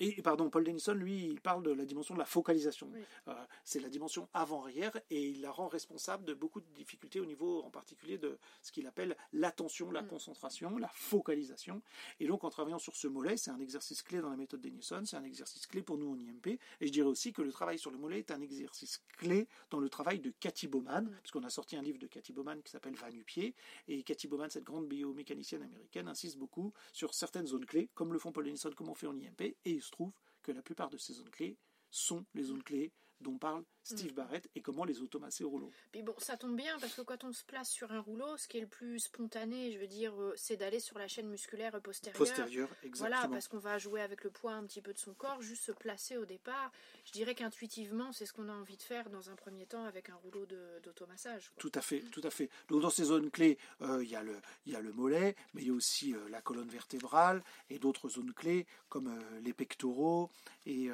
et, 0.00 0.22
pardon, 0.22 0.48
Paul 0.48 0.64
Denison, 0.64 0.94
lui, 0.94 1.24
il 1.26 1.40
parle 1.40 1.62
de 1.64 1.72
la 1.72 1.84
dimension 1.84 2.14
de 2.14 2.20
la 2.20 2.24
focalisation. 2.24 2.90
Euh, 3.26 3.34
c'est 3.64 3.80
la 3.80 3.88
dimension 3.88 4.28
avant-arrière 4.32 4.96
et 5.10 5.28
il 5.30 5.40
la 5.40 5.50
rend 5.50 5.66
responsable 5.66 6.24
de 6.24 6.34
beaucoup 6.34 6.60
de 6.60 6.68
difficultés 6.74 7.20
au 7.20 7.26
niveau, 7.26 7.62
en 7.64 7.70
particulier, 7.70 8.16
de 8.16 8.38
ce 8.62 8.70
qu'il 8.70 8.86
appelle 8.86 9.16
l'attention, 9.32 9.90
la 9.90 10.02
mm. 10.02 10.08
concentration, 10.08 10.78
la 10.78 10.88
focalisation. 10.88 11.82
Et 12.20 12.26
donc, 12.26 12.44
en 12.44 12.50
travaillant 12.50 12.78
sur 12.78 12.94
ce 12.94 13.08
mollet, 13.08 13.36
c'est 13.36 13.50
un 13.50 13.58
exercice 13.58 14.02
clé 14.02 14.20
dans 14.20 14.30
la 14.30 14.36
méthode 14.36 14.60
Denison, 14.60 15.04
c'est 15.04 15.16
un 15.16 15.24
exercice 15.24 15.66
clé 15.66 15.82
pour 15.82 15.98
nous 15.98 16.12
en 16.12 16.18
IMP. 16.18 16.46
Et 16.80 16.86
je 16.86 16.92
dirais 16.92 17.08
aussi 17.08 17.32
que 17.32 17.42
le 17.42 17.50
travail 17.50 17.78
sur 17.78 17.90
le 17.90 17.98
mollet 17.98 18.20
est 18.20 18.30
un 18.30 18.40
exercice 18.40 19.02
clé 19.16 19.48
dans 19.70 19.80
le 19.80 19.88
travail 19.88 20.20
de 20.20 20.30
Cathy 20.38 20.68
Bowman, 20.68 21.02
mm. 21.02 21.18
puisqu'on 21.22 21.42
a 21.42 21.50
sorti 21.50 21.76
un 21.76 21.82
livre 21.82 21.98
de 21.98 22.06
Cathy 22.06 22.32
Bowman 22.32 22.62
qui 22.62 22.70
s'appelle 22.70 22.94
Va 22.94 23.10
nu-pied. 23.10 23.54
Et 23.88 24.04
Cathy 24.04 24.28
Bowman, 24.28 24.48
cette 24.48 24.64
grande 24.64 24.86
biomécanicienne 24.86 25.62
américaine, 25.62 26.06
insiste 26.06 26.38
beaucoup 26.38 26.72
sur 26.92 27.14
certaines 27.14 27.48
zones 27.48 27.66
clés, 27.66 27.88
comme 27.94 28.12
le 28.12 28.20
font 28.20 28.30
Paul 28.30 28.44
Denison, 28.44 28.70
comme 28.76 28.88
on 28.88 28.94
fait 28.94 29.08
en 29.08 29.16
IMP. 29.16 29.56
Et 29.64 29.80
trouve 29.90 30.12
que 30.42 30.52
la 30.52 30.62
plupart 30.62 30.90
de 30.90 30.98
ces 30.98 31.14
zones 31.14 31.30
clés 31.30 31.56
sont 31.90 32.24
les 32.34 32.44
zones 32.44 32.62
clés 32.62 32.92
dont 33.20 33.38
parle 33.38 33.64
Steve 33.82 34.12
mm. 34.12 34.16
Barrett 34.16 34.50
et 34.54 34.60
comment 34.60 34.84
les 34.84 35.00
automasser 35.00 35.44
au 35.44 35.50
rouleau. 35.50 35.70
Mais 35.94 36.02
bon, 36.02 36.14
ça 36.18 36.36
tombe 36.36 36.56
bien 36.56 36.78
parce 36.78 36.94
que 36.94 37.02
quand 37.02 37.24
on 37.24 37.32
se 37.32 37.44
place 37.44 37.70
sur 37.70 37.90
un 37.92 38.00
rouleau, 38.00 38.36
ce 38.36 38.46
qui 38.46 38.58
est 38.58 38.62
le 38.62 38.66
plus 38.66 39.00
spontané, 39.00 39.72
je 39.72 39.78
veux 39.78 39.86
dire, 39.86 40.12
euh, 40.20 40.34
c'est 40.36 40.56
d'aller 40.56 40.80
sur 40.80 40.98
la 40.98 41.08
chaîne 41.08 41.28
musculaire 41.28 41.80
postérieure. 41.80 42.18
Postérieure, 42.18 42.68
exactement. 42.82 43.16
Voilà, 43.18 43.28
parce 43.28 43.48
qu'on 43.48 43.58
va 43.58 43.78
jouer 43.78 44.02
avec 44.02 44.24
le 44.24 44.30
poids 44.30 44.52
un 44.52 44.64
petit 44.64 44.82
peu 44.82 44.92
de 44.92 44.98
son 44.98 45.14
corps, 45.14 45.40
juste 45.40 45.64
se 45.64 45.72
placer 45.72 46.16
au 46.16 46.26
départ. 46.26 46.70
Je 47.06 47.12
dirais 47.12 47.34
qu'intuitivement, 47.34 48.12
c'est 48.12 48.26
ce 48.26 48.32
qu'on 48.32 48.48
a 48.48 48.52
envie 48.52 48.76
de 48.76 48.82
faire 48.82 49.08
dans 49.10 49.30
un 49.30 49.36
premier 49.36 49.66
temps 49.66 49.84
avec 49.84 50.10
un 50.10 50.16
rouleau 50.16 50.46
d'automassage. 50.82 51.52
Tout 51.58 51.72
à 51.74 51.80
fait, 51.80 52.00
tout 52.12 52.22
à 52.24 52.30
fait. 52.30 52.50
Donc 52.68 52.82
dans 52.82 52.90
ces 52.90 53.04
zones 53.04 53.30
clés, 53.30 53.58
euh, 53.80 54.04
il 54.04 54.10
y, 54.10 54.16
a 54.16 54.22
le, 54.22 54.36
y 54.66 54.74
a 54.74 54.80
le 54.80 54.92
mollet, 54.92 55.34
mais 55.54 55.62
il 55.62 55.68
y 55.68 55.70
a 55.70 55.74
aussi 55.74 56.14
euh, 56.14 56.28
la 56.28 56.42
colonne 56.42 56.68
vertébrale 56.68 57.42
et 57.70 57.78
d'autres 57.78 58.08
zones 58.08 58.34
clés 58.34 58.66
comme 58.88 59.18
les 59.42 59.52
pectoraux 59.52 60.30
et 60.66 60.88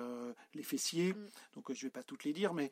les 0.55 0.63
fessiers. 0.63 1.13
Mm. 1.13 1.29
Donc 1.55 1.73
je 1.73 1.79
ne 1.79 1.89
vais 1.89 1.91
pas 1.91 2.03
toutes 2.15 2.25
les 2.25 2.33
dire, 2.33 2.55
mais 2.55 2.71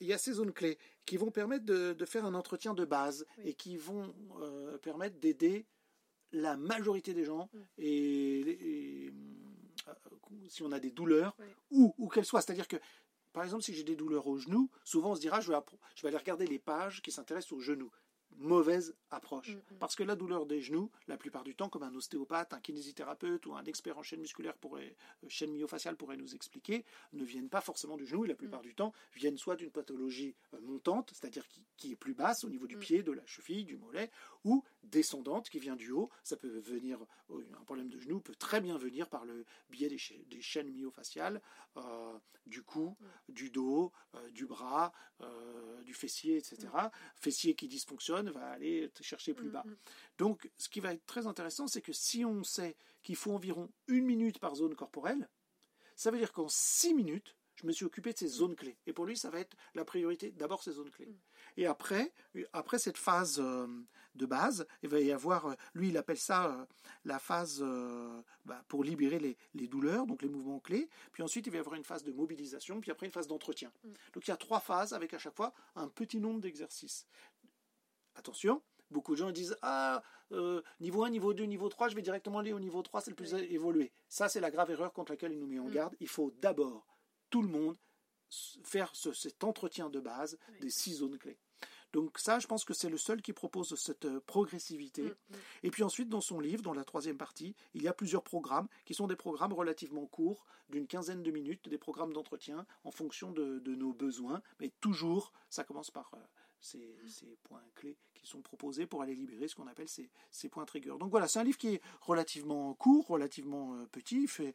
il 0.00 0.06
y, 0.06 0.12
a 0.12 0.18
ces 0.18 0.34
zones 0.34 0.52
clés 0.52 0.78
qui 1.04 1.16
vont 1.16 1.30
permettre 1.30 1.64
de, 1.64 2.04
faire 2.04 2.24
un 2.24 2.34
entretien 2.34 2.74
de 2.74 2.84
base 2.84 3.26
et 3.44 3.54
qui 3.54 3.76
vont 3.76 4.14
euh, 4.40 4.78
permettre 4.78 5.18
d'aider 5.18 5.66
la 6.32 6.56
majorité 6.56 7.14
des 7.14 7.24
gens 7.24 7.50
et, 7.78 9.10
euh, 9.88 9.92
si 10.48 10.62
on 10.62 10.72
a 10.72 10.78
des 10.78 10.90
douleurs 10.90 11.36
ou 11.70 11.94
où 11.98 12.08
qu'elles 12.08 12.24
soient. 12.24 12.40
C'est-à-dire 12.40 12.68
que 12.68 12.76
par 13.32 13.44
exemple, 13.44 13.64
si 13.64 13.74
j'ai 13.74 13.82
des 13.82 13.96
douleurs 13.96 14.26
au 14.26 14.36
genou, 14.36 14.70
souvent 14.84 15.12
on 15.12 15.14
se 15.14 15.20
dira 15.20 15.40
je 15.40 15.50
vais, 15.50 15.58
je 15.96 16.02
vais 16.02 16.08
aller 16.08 16.18
regarder 16.18 16.46
les 16.46 16.58
pages 16.58 17.02
qui 17.02 17.10
s'intéressent 17.10 17.52
au 17.52 17.60
genou 17.60 17.90
mauvaise 18.38 18.94
approche. 19.10 19.50
Mm, 19.50 19.74
mm. 19.74 19.78
Parce 19.78 19.96
que 19.96 20.02
la 20.02 20.16
douleur 20.16 20.46
des 20.46 20.60
genoux, 20.60 20.90
la 21.06 21.16
plupart 21.16 21.44
du 21.44 21.54
temps, 21.54 21.68
comme 21.68 21.82
un 21.82 21.94
ostéopathe, 21.94 22.52
un 22.52 22.60
kinésithérapeute 22.60 23.46
ou 23.46 23.54
un 23.54 23.64
expert 23.64 23.98
en 23.98 24.02
chaîne 24.02 24.20
musculaire, 24.20 24.56
pourrait, 24.56 24.96
euh, 25.24 25.28
chaîne 25.28 25.52
myofaciale 25.52 25.96
pourrait 25.96 26.16
nous 26.16 26.34
expliquer, 26.34 26.84
ne 27.12 27.24
viennent 27.24 27.48
pas 27.48 27.60
forcément 27.60 27.96
du 27.96 28.06
genou 28.06 28.24
et 28.24 28.28
la 28.28 28.34
plupart 28.34 28.60
mm. 28.60 28.66
du 28.66 28.74
temps 28.74 28.92
viennent 29.14 29.38
soit 29.38 29.56
d'une 29.56 29.70
pathologie 29.70 30.34
euh, 30.54 30.60
montante, 30.60 31.10
c'est-à-dire 31.12 31.46
qui, 31.76 31.92
est 31.92 31.96
plus 31.96 32.14
basse 32.14 32.44
au 32.44 32.48
niveau 32.48 32.66
du 32.66 32.76
pied, 32.76 33.02
de 33.02 33.12
la 33.12 33.26
cheville, 33.26 33.64
du 33.64 33.76
mollet, 33.76 34.10
ou 34.44 34.62
descendante 34.84 35.50
qui 35.50 35.58
vient 35.58 35.76
du 35.76 35.90
haut. 35.90 36.10
Ça 36.22 36.36
peut 36.36 36.60
venir, 36.60 37.04
euh, 37.30 37.44
un 37.60 37.64
problème 37.64 37.88
de 37.88 37.98
genou 37.98 38.20
peut 38.20 38.36
très 38.36 38.60
bien 38.60 38.78
venir 38.78 39.08
par 39.08 39.24
le 39.24 39.44
biais 39.68 39.88
des, 39.88 39.98
chaînes 40.40 40.70
myofaciales, 40.72 41.40
du 42.46 42.62
cou, 42.62 42.96
du 43.28 43.50
dos, 43.50 43.92
du 44.32 44.46
bras, 44.46 44.92
du 45.84 45.94
fessier, 45.94 46.36
etc. 46.36 46.68
Fessier 47.16 47.54
qui 47.54 47.68
dysfonctionne 47.68 48.21
va 48.30 48.50
aller 48.50 48.90
chercher 49.00 49.34
plus 49.34 49.48
mm, 49.48 49.52
bas. 49.52 49.64
Mm. 49.66 49.76
Donc, 50.18 50.50
ce 50.58 50.68
qui 50.68 50.80
va 50.80 50.92
être 50.92 51.06
très 51.06 51.26
intéressant, 51.26 51.66
c'est 51.66 51.82
que 51.82 51.92
si 51.92 52.24
on 52.24 52.44
sait 52.44 52.76
qu'il 53.02 53.16
faut 53.16 53.32
environ 53.32 53.70
une 53.88 54.04
minute 54.04 54.38
par 54.38 54.54
zone 54.54 54.74
corporelle, 54.74 55.28
ça 55.96 56.10
veut 56.10 56.18
dire 56.18 56.32
qu'en 56.32 56.48
six 56.48 56.94
minutes, 56.94 57.36
je 57.56 57.66
me 57.66 57.72
suis 57.72 57.84
occupé 57.84 58.12
de 58.12 58.18
ces 58.18 58.28
zones 58.28 58.56
clés. 58.56 58.78
Et 58.86 58.92
pour 58.92 59.06
lui, 59.06 59.16
ça 59.16 59.30
va 59.30 59.38
être 59.38 59.56
la 59.74 59.84
priorité, 59.84 60.30
d'abord 60.30 60.62
ces 60.62 60.72
zones 60.72 60.90
clés. 60.90 61.06
Mm. 61.06 61.18
Et 61.58 61.66
après, 61.66 62.12
après 62.52 62.78
cette 62.78 62.96
phase 62.96 63.38
euh, 63.40 63.66
de 64.14 64.26
base, 64.26 64.66
il 64.82 64.88
va 64.88 65.00
y 65.00 65.12
avoir, 65.12 65.46
euh, 65.46 65.54
lui, 65.74 65.88
il 65.88 65.96
appelle 65.96 66.18
ça 66.18 66.46
euh, 66.46 66.64
la 67.04 67.18
phase 67.18 67.64
bah, 68.44 68.64
pour 68.68 68.84
libérer 68.84 69.18
les, 69.18 69.36
les, 69.54 69.68
douleurs, 69.68 70.06
donc 70.06 70.22
les 70.22 70.28
mouvements 70.28 70.60
clés. 70.60 70.88
Puis 71.12 71.22
ensuite, 71.22 71.46
il 71.46 71.50
va 71.50 71.56
y 71.56 71.60
avoir 71.60 71.76
une 71.76 71.84
phase 71.84 72.04
de 72.04 72.12
mobilisation, 72.12 72.80
puis 72.80 72.90
après 72.90 73.06
une 73.06 73.12
phase 73.12 73.26
d'entretien. 73.26 73.70
Donc 74.12 74.26
il 74.26 74.30
y 74.30 74.34
a 74.34 74.36
trois 74.36 74.60
phases 74.60 74.92
avec 74.92 75.14
à 75.14 75.18
chaque 75.18 75.36
fois 75.36 75.52
un 75.76 75.88
petit 75.88 76.20
nombre 76.20 76.40
d'exercices. 76.40 77.06
Attention, 78.14 78.62
beaucoup 78.90 79.12
de 79.12 79.18
gens 79.18 79.30
disent 79.30 79.56
Ah, 79.62 80.02
euh, 80.32 80.62
niveau 80.80 81.04
1, 81.04 81.10
niveau 81.10 81.34
2, 81.34 81.44
niveau 81.44 81.68
3, 81.68 81.88
je 81.88 81.94
vais 81.94 82.02
directement 82.02 82.38
aller 82.38 82.52
au 82.52 82.60
niveau 82.60 82.82
3, 82.82 83.00
c'est 83.00 83.10
le 83.10 83.16
plus 83.16 83.34
évolué. 83.34 83.92
Ça, 84.08 84.28
c'est 84.28 84.40
la 84.40 84.50
grave 84.50 84.70
erreur 84.70 84.92
contre 84.92 85.12
laquelle 85.12 85.32
il 85.32 85.38
nous 85.38 85.46
met 85.46 85.58
en 85.58 85.68
mm. 85.68 85.72
garde. 85.72 85.96
Il 86.00 86.08
faut 86.08 86.32
d'abord, 86.40 86.86
tout 87.30 87.42
le 87.42 87.48
monde, 87.48 87.76
faire 88.64 88.92
cet 88.94 89.44
entretien 89.44 89.90
de 89.90 90.00
base 90.00 90.38
des 90.60 90.70
six 90.70 90.94
zones 90.94 91.18
clés. 91.18 91.38
Donc 91.92 92.18
ça, 92.18 92.38
je 92.38 92.46
pense 92.46 92.64
que 92.64 92.72
c'est 92.72 92.88
le 92.88 92.96
seul 92.96 93.20
qui 93.20 93.34
propose 93.34 93.74
cette 93.74 94.06
euh, 94.06 94.20
progressivité. 94.20 95.02
Mm, 95.02 95.06
mm. 95.06 95.36
Et 95.64 95.70
puis 95.70 95.82
ensuite, 95.82 96.08
dans 96.08 96.20
son 96.20 96.40
livre, 96.40 96.62
dans 96.62 96.72
la 96.72 96.84
troisième 96.84 97.18
partie, 97.18 97.54
il 97.74 97.82
y 97.82 97.88
a 97.88 97.92
plusieurs 97.92 98.22
programmes 98.22 98.68
qui 98.86 98.94
sont 98.94 99.06
des 99.06 99.16
programmes 99.16 99.52
relativement 99.52 100.06
courts, 100.06 100.46
d'une 100.70 100.86
quinzaine 100.86 101.22
de 101.22 101.30
minutes, 101.30 101.68
des 101.68 101.78
programmes 101.78 102.14
d'entretien 102.14 102.66
en 102.84 102.90
fonction 102.90 103.30
de, 103.30 103.60
nos 103.66 103.92
besoins. 103.92 104.40
Mais 104.58 104.72
toujours, 104.80 105.32
ça 105.50 105.64
commence 105.64 105.90
par 105.90 106.10
euh, 106.14 106.18
ces, 106.62 107.36
points 107.42 107.62
clés 107.74 107.96
qui 108.14 108.26
sont 108.26 108.40
proposés 108.40 108.86
pour 108.86 109.02
aller 109.02 109.14
libérer 109.14 109.48
ce 109.48 109.54
qu'on 109.54 109.66
appelle 109.66 109.88
ces, 109.88 110.48
points 110.48 110.64
triggers. 110.64 110.96
Donc 110.98 111.10
voilà, 111.10 111.28
c'est 111.28 111.38
un 111.38 111.44
livre 111.44 111.58
qui 111.58 111.74
est 111.74 111.82
relativement 112.00 112.72
court, 112.74 113.06
relativement 113.08 113.74
euh, 113.74 113.86
petit, 113.86 114.22
il 114.22 114.28
fait 114.28 114.54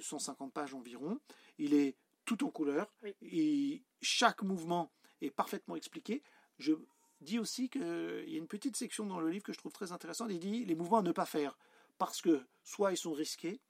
150 0.00 0.48
euh, 0.48 0.52
pages 0.52 0.74
environ. 0.74 1.18
Il 1.58 1.74
est 1.74 1.96
tout 2.24 2.44
en 2.44 2.50
couleur. 2.50 2.92
Et 3.22 3.82
chaque 4.02 4.42
mouvement 4.42 4.90
est 5.20 5.30
parfaitement 5.30 5.76
expliqué. 5.76 6.22
Je 6.58 6.74
dis 7.20 7.38
aussi 7.38 7.68
qu'il 7.68 7.82
y 8.26 8.34
a 8.34 8.38
une 8.38 8.46
petite 8.46 8.76
section 8.76 9.06
dans 9.06 9.20
le 9.20 9.30
livre 9.30 9.44
que 9.44 9.52
je 9.52 9.58
trouve 9.58 9.72
très 9.72 9.92
intéressante. 9.92 10.30
Il 10.30 10.38
dit 10.38 10.64
les 10.64 10.74
mouvements 10.74 10.98
à 10.98 11.02
ne 11.02 11.12
pas 11.12 11.26
faire 11.26 11.56
parce 11.98 12.20
que 12.20 12.44
soit 12.62 12.92
ils 12.92 12.96
sont 12.96 13.12
risqués, 13.12 13.60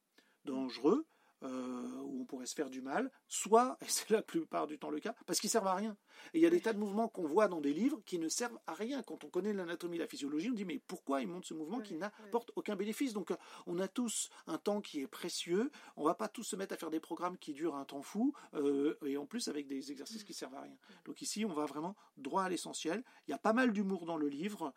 dangereux, 0.44 1.06
euh, 1.44 2.00
où 2.02 2.22
on 2.22 2.24
pourrait 2.24 2.46
se 2.46 2.54
faire 2.54 2.70
du 2.70 2.80
mal, 2.80 3.10
soit, 3.28 3.76
et 3.82 3.86
c'est 3.88 4.10
la 4.10 4.22
plupart 4.22 4.66
du 4.66 4.78
temps 4.78 4.90
le 4.90 5.00
cas, 5.00 5.14
parce 5.26 5.40
qu'ils 5.40 5.50
servent 5.50 5.66
à 5.66 5.74
rien. 5.74 5.96
Et 6.32 6.38
il 6.38 6.42
y 6.42 6.46
a 6.46 6.50
des 6.50 6.60
tas 6.60 6.72
de 6.72 6.78
mouvements 6.78 7.08
qu'on 7.08 7.26
voit 7.26 7.48
dans 7.48 7.60
des 7.60 7.72
livres 7.72 8.00
qui 8.06 8.18
ne 8.18 8.28
servent 8.28 8.58
à 8.66 8.74
rien. 8.74 9.02
Quand 9.02 9.24
on 9.24 9.28
connaît 9.28 9.52
l'anatomie, 9.52 9.98
la 9.98 10.06
physiologie, 10.06 10.50
on 10.50 10.54
dit 10.54 10.64
mais 10.64 10.80
pourquoi 10.86 11.20
ils 11.20 11.28
montrent 11.28 11.46
ce 11.46 11.54
mouvement 11.54 11.80
qui 11.80 11.94
n'apporte 11.94 12.50
aucun 12.56 12.76
bénéfice? 12.76 13.12
Donc 13.12 13.30
euh, 13.30 13.36
on 13.66 13.78
a 13.78 13.88
tous 13.88 14.30
un 14.46 14.58
temps 14.58 14.80
qui 14.80 15.00
est 15.00 15.06
précieux, 15.06 15.70
on 15.96 16.04
va 16.04 16.14
pas 16.14 16.28
tous 16.28 16.44
se 16.44 16.56
mettre 16.56 16.74
à 16.74 16.76
faire 16.76 16.90
des 16.90 17.00
programmes 17.00 17.38
qui 17.38 17.52
durent 17.52 17.76
un 17.76 17.84
temps 17.84 18.02
fou, 18.02 18.32
euh, 18.54 18.96
et 19.04 19.16
en 19.16 19.26
plus 19.26 19.48
avec 19.48 19.66
des 19.66 19.90
exercices 19.90 20.22
mm. 20.22 20.26
qui 20.26 20.34
servent 20.34 20.54
à 20.54 20.62
rien. 20.62 20.76
Donc 21.04 21.22
ici, 21.22 21.44
on 21.44 21.52
va 21.52 21.66
vraiment 21.66 21.96
droit 22.16 22.44
à 22.44 22.48
l'essentiel. 22.48 23.02
Il 23.26 23.30
y 23.30 23.34
a 23.34 23.38
pas 23.38 23.52
mal 23.52 23.72
d'humour 23.72 24.06
dans 24.06 24.16
le 24.16 24.28
livre, 24.28 24.72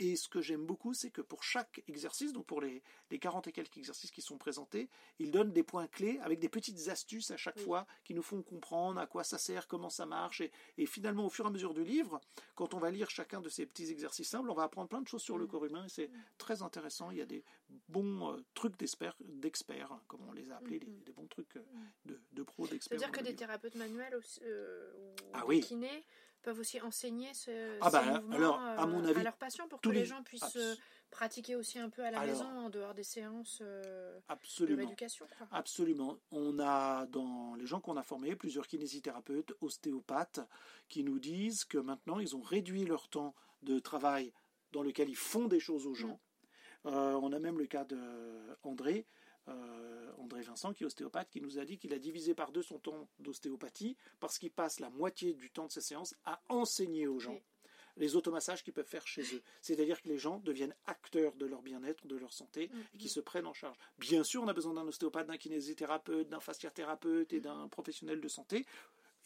et 0.00 0.16
ce 0.16 0.30
que 0.30 0.40
j'aime 0.40 0.64
beaucoup, 0.64 0.94
c'est 0.94 1.10
que 1.10 1.20
pour 1.20 1.42
chaque 1.42 1.84
exercice, 1.86 2.32
donc 2.32 2.46
pour 2.46 2.62
les, 2.62 2.82
les 3.10 3.18
40 3.18 3.48
et 3.48 3.52
quelques 3.52 3.76
exercices 3.76 4.10
qui 4.10 4.22
sont 4.22 4.38
présentés, 4.38 4.88
il 5.18 5.30
donne 5.30 5.52
des 5.52 5.62
points 5.62 5.86
clés 5.88 6.18
avec 6.22 6.38
des 6.38 6.48
petites 6.48 6.88
astuces 6.88 7.30
à 7.30 7.36
chaque 7.36 7.58
fois 7.58 7.86
qui 8.02 8.14
nous 8.14 8.22
font 8.22 8.42
comprendre 8.42 8.98
à 8.98 9.06
quoi 9.06 9.24
ça 9.24 9.36
sert, 9.36 9.68
comment 9.68 9.90
ça 9.90 10.06
marche. 10.06 10.42
Et, 10.78 10.86
finalement, 10.86 11.26
au 11.26 11.28
fur 11.28 11.44
et 11.44 11.48
à 11.48 11.50
mesure 11.50 11.74
du 11.74 11.84
livre, 11.84 12.18
quand 12.54 12.72
on 12.72 12.78
va 12.78 12.90
lire 12.90 13.10
chacun 13.10 13.42
de 13.42 13.50
ces 13.50 13.66
petits 13.66 13.90
exercices 13.90 14.30
simples, 14.30 14.50
on 14.50 14.54
va 14.54 14.62
apprendre 14.62 14.88
plein 14.88 15.02
de 15.02 15.06
choses 15.06 15.22
sur 15.22 15.36
le 15.36 15.46
corps 15.46 15.66
humain 15.66 15.84
et 15.84 15.90
c'est 15.90 16.10
très 16.38 16.62
intéressant. 16.62 17.10
Il 17.10 17.18
y 17.18 17.22
a 17.22 17.26
des 17.26 17.44
bons 17.90 18.32
euh, 18.32 18.42
trucs 18.54 18.78
d'experts, 18.78 19.92
hein, 19.92 20.00
comme 20.08 20.26
on 20.26 20.32
les 20.32 20.50
a 20.50 20.56
appelés, 20.56 20.78
des, 20.78 21.12
bons 21.12 21.26
trucs 21.26 21.56
euh, 21.56 21.62
de, 22.06 22.18
de 22.32 22.42
pros, 22.42 22.66
d'experts. 22.66 22.98
C'est-à-dire 22.98 23.18
que 23.18 23.22
des 23.22 23.36
thérapeutes 23.36 23.74
manuels 23.74 24.18
euh, 24.42 24.92
ou 24.96 25.14
ah, 25.34 25.40
des 25.40 25.46
oui. 25.46 25.60
kinés 25.60 26.06
peuvent 26.42 26.58
aussi 26.58 26.80
enseigner 26.80 27.32
ce, 27.34 27.78
ah 27.80 27.90
bah, 27.90 28.22
alors, 28.32 28.60
à, 28.60 28.86
mon 28.86 29.04
avis, 29.04 29.20
à 29.20 29.22
leurs 29.22 29.36
patients 29.36 29.68
pour 29.68 29.80
que 29.80 29.88
les, 29.88 30.04
gens 30.04 30.22
puissent 30.22 30.56
euh, 30.56 30.74
pratiquer 31.10 31.56
aussi 31.56 31.78
un 31.78 31.90
peu 31.90 32.04
à 32.04 32.10
la 32.10 32.24
maison 32.24 32.46
en 32.46 32.70
dehors 32.70 32.94
des 32.94 33.02
séances 33.02 33.58
euh, 33.62 34.18
de 34.60 34.74
rééducation. 34.74 35.26
Absolument. 35.50 36.16
On 36.30 36.58
a 36.58 37.06
dans 37.06 37.54
les 37.56 37.66
gens 37.66 37.80
qu'on 37.80 37.96
a 37.96 38.02
formés 38.02 38.36
plusieurs 38.36 38.66
kinésithérapeutes, 38.66 39.52
ostéopathes 39.60 40.40
qui 40.88 41.04
nous 41.04 41.18
disent 41.18 41.64
que 41.64 41.78
maintenant 41.78 42.20
ils 42.20 42.36
ont 42.36 42.42
réduit 42.42 42.84
leur 42.84 43.08
temps 43.08 43.34
de 43.62 43.78
travail 43.78 44.32
dans 44.72 44.82
lequel 44.82 45.08
ils 45.08 45.16
font 45.16 45.46
des 45.46 45.60
choses 45.60 45.86
aux 45.86 45.94
gens. 45.94 46.20
Mm. 46.84 46.88
Euh, 46.88 47.18
on 47.20 47.32
a 47.32 47.38
même 47.38 47.58
le 47.58 47.66
cas 47.66 47.84
d'André 47.84 49.06
euh, 49.48 50.12
André 50.18 50.42
Vincent, 50.42 50.72
qui 50.72 50.84
est 50.84 50.86
ostéopathe, 50.86 51.30
qui 51.30 51.40
nous 51.40 51.58
a 51.58 51.64
dit 51.64 51.78
qu'il 51.78 51.92
a 51.92 51.98
divisé 51.98 52.34
par 52.34 52.52
deux 52.52 52.62
son 52.62 52.78
temps 52.78 53.08
d'ostéopathie 53.18 53.96
parce 54.20 54.38
qu'il 54.38 54.50
passe 54.50 54.80
la 54.80 54.90
moitié 54.90 55.34
du 55.34 55.50
temps 55.50 55.66
de 55.66 55.72
ses 55.72 55.80
séances 55.80 56.14
à 56.24 56.42
enseigner 56.48 57.06
aux 57.06 57.18
gens. 57.18 57.40
les 57.96 58.16
automassages 58.16 58.62
qu'ils 58.62 58.72
peuvent 58.72 58.86
faire 58.86 59.06
chez 59.06 59.22
eux. 59.34 59.42
C'est-à-dire 59.60 60.00
que 60.00 60.08
les 60.08 60.16
gens 60.16 60.38
deviennent 60.38 60.74
acteurs 60.86 61.34
de 61.34 61.44
leur 61.44 61.60
bien-être, 61.60 62.06
de 62.06 62.16
leur 62.16 62.32
santé, 62.32 62.70
et 62.94 62.98
qui 62.98 63.08
se 63.08 63.20
prennent 63.20 63.48
en 63.48 63.52
charge. 63.52 63.76
Bien 63.98 64.22
sûr, 64.22 64.42
on 64.42 64.48
a 64.48 64.54
besoin 64.54 64.74
d'un 64.74 64.86
ostéopathe, 64.86 65.26
d'un 65.26 65.36
kinésithérapeute, 65.36 66.28
d'un 66.28 66.40
fasciathérapeute 66.40 67.32
et 67.32 67.40
d'un 67.40 67.68
professionnel 67.68 68.20
de 68.20 68.28
santé, 68.28 68.64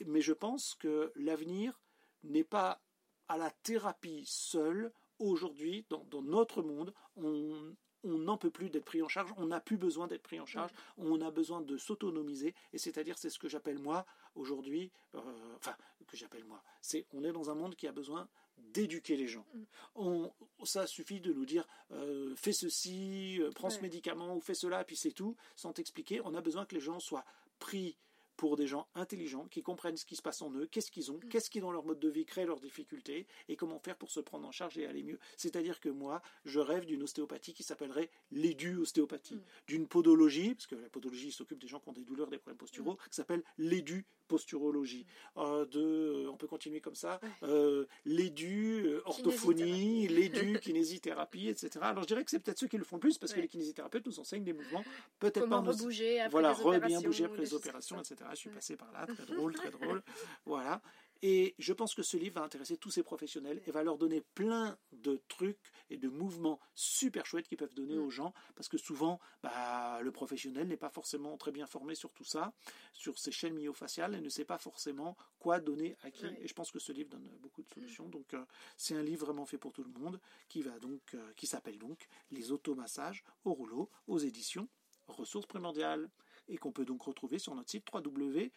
mais 0.06 0.23
je 0.23 0.33
pense 0.33 0.75
que 0.75 1.12
l'avenir 1.14 1.80
n'est 2.25 2.44
pas 2.44 2.83
à 3.28 3.37
la 3.37 3.50
thérapie 3.50 4.25
seule. 4.26 4.92
Aujourd'hui, 5.21 5.87
dans, 5.88 6.23
notre 6.23 6.62
monde, 6.62 6.92
on, 7.16 7.76
on 8.04 8.18
n'en 8.18 8.37
peut 8.37 8.50
plus 8.50 8.70
d'être 8.70 8.84
pris 8.84 9.02
en 9.02 9.08
charge, 9.08 9.32
on 9.37 9.46
n'a 9.46 9.61
plus 9.61 9.76
besoin 9.76 10.06
d'être 10.06 10.23
pris 10.23 10.40
en 10.40 10.46
charge, 10.46 10.70
on 10.99 11.20
a 11.20 11.30
besoin 11.30 11.61
de 11.61 11.76
s'autonomiser, 11.76 12.54
et 12.73 12.78
c'est-à-dire 12.78 13.18
c'est 13.18 13.30
ce 13.30 13.38
que 13.38 13.49
j'appelle 13.49 13.78
moi 13.78 14.06
aujourd'hui, 14.34 14.90
euh, 15.14 15.20
enfin 15.56 15.75
que 16.06 16.16
j'appelle 16.16 16.44
moi, 16.44 16.62
c'est 16.80 17.06
on 17.12 17.25
est 17.25 17.32
dans 17.32 17.50
un 17.50 17.54
monde 17.54 17.75
qui 17.76 17.87
a 17.87 17.92
besoin 17.92 18.28
d'éduquer 18.58 19.16
les 19.16 19.26
gens. 19.26 19.46
Mm. 19.54 19.62
On, 19.96 20.32
ça 20.64 20.87
suffit 20.87 21.20
de 21.20 21.32
nous 21.32 21.46
dire 21.46 21.66
euh, 21.92 22.34
fais 22.37 22.52
ceci, 22.52 23.40
euh, 23.40 23.50
prends 23.54 23.70
ce 23.70 23.80
médicament 23.80 24.37
ou 24.37 24.40
fais 24.40 24.54
cela, 24.54 24.84
puis 24.84 24.96
c'est 24.96 25.12
tout, 25.12 25.37
sans 25.56 25.73
t'expliquer. 25.73 26.20
On 26.25 26.34
a 26.34 26.40
besoin 26.40 26.66
que 26.66 26.75
les 26.75 26.80
gens 26.80 27.00
soient 27.00 27.25
pris 27.58 27.96
pour 28.37 28.57
des 28.57 28.67
gens 28.67 28.87
intelligents 28.95 29.47
qui 29.47 29.62
comprennent 29.62 29.97
ce 29.97 30.05
qui 30.05 30.17
se 30.17 30.23
passe 30.23 30.43
en 30.43 30.53
eux, 30.55 30.67
qu'est-ce 30.67 30.91
qu'ils 30.91 31.11
ont, 31.11 31.17
mm. 31.17 31.29
qu'est-ce 31.29 31.50
qui 31.50 31.61
dans 31.61 31.73
leur 31.73 31.85
mode 31.85 32.00
de 32.00 32.09
vie 32.09 32.25
crée 32.25 32.45
leurs 32.45 32.61
difficultés 32.61 33.26
et 33.49 33.57
comment 33.57 33.79
faire 33.79 33.97
pour 33.97 34.11
se 34.11 34.21
prendre 34.21 34.47
en 34.47 34.53
charge 34.53 34.79
et 34.79 34.87
aller 34.87 35.03
mieux. 35.03 35.19
C'est-à-dire 35.37 35.81
que 35.81 35.88
moi, 35.88 36.23
je 36.45 36.61
rêve 36.61 36.87
d'une 36.87 37.03
ostéopathie 37.03 37.55
qui 37.55 37.62
s'appellerait 37.62 38.11
l'édu-ostéopathie, 38.31 39.37
mm. 39.37 39.45
d'une 39.67 39.87
podologie, 39.87 40.55
parce 40.55 40.67
que 40.67 40.76
la 40.76 40.88
podologie 40.88 41.33
s'occupe 41.33 41.61
des 41.61 41.69
gens 41.69 41.81
qui 41.81 41.88
ont 41.88 41.93
des 41.93 42.05
douleurs, 42.05 42.31
des 42.31 42.38
problèmes 42.38 42.59
posturaux, 42.59 42.97
qui 43.11 43.17
s'appelle 43.17 43.43
l'édu 43.59 44.07
posturologie. 44.26 45.07
Euh, 45.37 45.64
de, 45.66 45.81
euh, 45.81 46.31
on 46.31 46.37
peut 46.37 46.47
continuer 46.47 46.81
comme 46.81 46.95
ça. 46.95 47.21
Euh, 47.43 47.87
l'édu, 48.04 48.83
euh, 48.87 49.02
orthophonie, 49.04 50.09
l'édu, 50.09 50.59
kinésithérapie, 50.61 51.49
etc. 51.49 51.71
Alors 51.83 52.02
je 52.02 52.09
dirais 52.09 52.25
que 52.25 52.31
c'est 52.31 52.38
peut-être 52.38 52.59
ceux 52.59 52.69
qui 52.69 52.78
le 52.78 52.85
font 52.85 52.97
le 52.97 53.00
plus 53.00 53.19
parce 53.19 53.33
que 53.33 53.40
les 53.40 53.49
kinésithérapeutes 53.49 54.07
nous 54.07 54.21
enseignent 54.21 54.45
des 54.45 54.52
mouvements. 54.52 54.85
Peut-être 55.19 55.49
pas. 55.49 55.61
Rebouger 55.64 56.21
après 56.21 56.31
voilà, 56.31 56.78
les 56.78 56.87
bien 56.87 57.00
bouger 57.00 57.25
après 57.25 57.40
les 57.40 57.54
opérations, 57.54 57.99
etc. 57.99 58.16
Je 58.31 58.37
suis 58.37 58.50
passé 58.50 58.76
par 58.76 58.93
là, 58.93 59.07
très 59.07 59.25
drôle, 59.25 59.54
très 59.54 59.71
drôle. 59.71 60.02
Voilà. 60.47 60.81
Et 61.26 61.54
je 61.59 61.73
pense 61.73 61.95
que 61.95 62.02
ce 62.02 62.19
livre 62.19 62.35
va 62.35 62.45
intéresser 62.45 62.76
tous 62.76 62.90
ces 62.90 63.02
professionnels 63.02 63.62
et 63.66 63.71
va 63.71 63.83
leur 63.83 63.97
donner 63.97 64.21
plein 64.21 64.76
de 64.93 65.23
trucs 65.28 65.73
et 65.88 65.97
de 65.97 66.11
mouvements 66.11 66.61
super 66.75 67.25
chouettes 67.25 67.49
qu'ils 67.49 67.57
peuvent 67.57 67.73
donner 67.73 67.97
aux 67.97 68.11
gens, 68.11 68.35
parce 68.54 68.69
que 68.69 68.76
souvent, 68.76 69.19
bah, 69.43 70.02
le 70.02 70.12
professionnel 70.12 70.69
n'est 70.69 70.76
pas 70.76 70.90
forcément 70.90 71.38
très 71.38 71.50
bien 71.50 71.66
formé 71.66 71.95
sur 71.95 72.12
tout 72.12 72.25
ça, 72.25 72.52
sur 72.93 73.19
ces 73.19 73.33
chaînes 73.33 73.54
myofaciales, 73.54 74.14
et 74.14 74.21
ne 74.21 74.28
sait 74.28 74.45
pas 74.45 74.59
forcément 74.59 75.16
quoi 75.38 75.61
donner 75.61 75.97
à 76.02 76.11
qui. 76.11 76.26
Et 76.26 76.47
je 76.47 76.52
pense 76.52 76.71
que 76.71 76.78
ce 76.78 76.93
livre 76.93 77.09
donne 77.09 77.26
beaucoup 77.40 77.62
de 77.62 77.71
solutions. 77.71 78.07
Donc, 78.11 78.35
euh, 78.35 78.45
c'est 78.76 78.95
un 78.95 79.02
livre 79.02 79.25
vraiment 79.25 79.47
fait 79.47 79.57
pour 79.57 79.73
tout 79.73 79.83
le 79.83 79.99
monde, 79.99 80.21
qui 80.50 80.61
va 80.61 80.78
donc, 80.78 81.14
euh, 81.14 81.33
qui 81.37 81.47
s'appelle 81.47 81.78
donc 81.78 82.07
Les 82.33 82.52
automassages 82.52 83.25
au 83.47 83.54
rouleau 83.54 83.90
aux 84.09 84.19
éditions 84.19 84.69
Ressources 85.09 85.47
primordiales, 85.47 86.11
et 86.49 86.59
qu'on 86.59 86.73
peut 86.73 86.85
donc 86.85 87.00
retrouver 87.00 87.38
sur 87.38 87.54
notre 87.54 87.71
site 87.71 87.87
www 87.90 88.50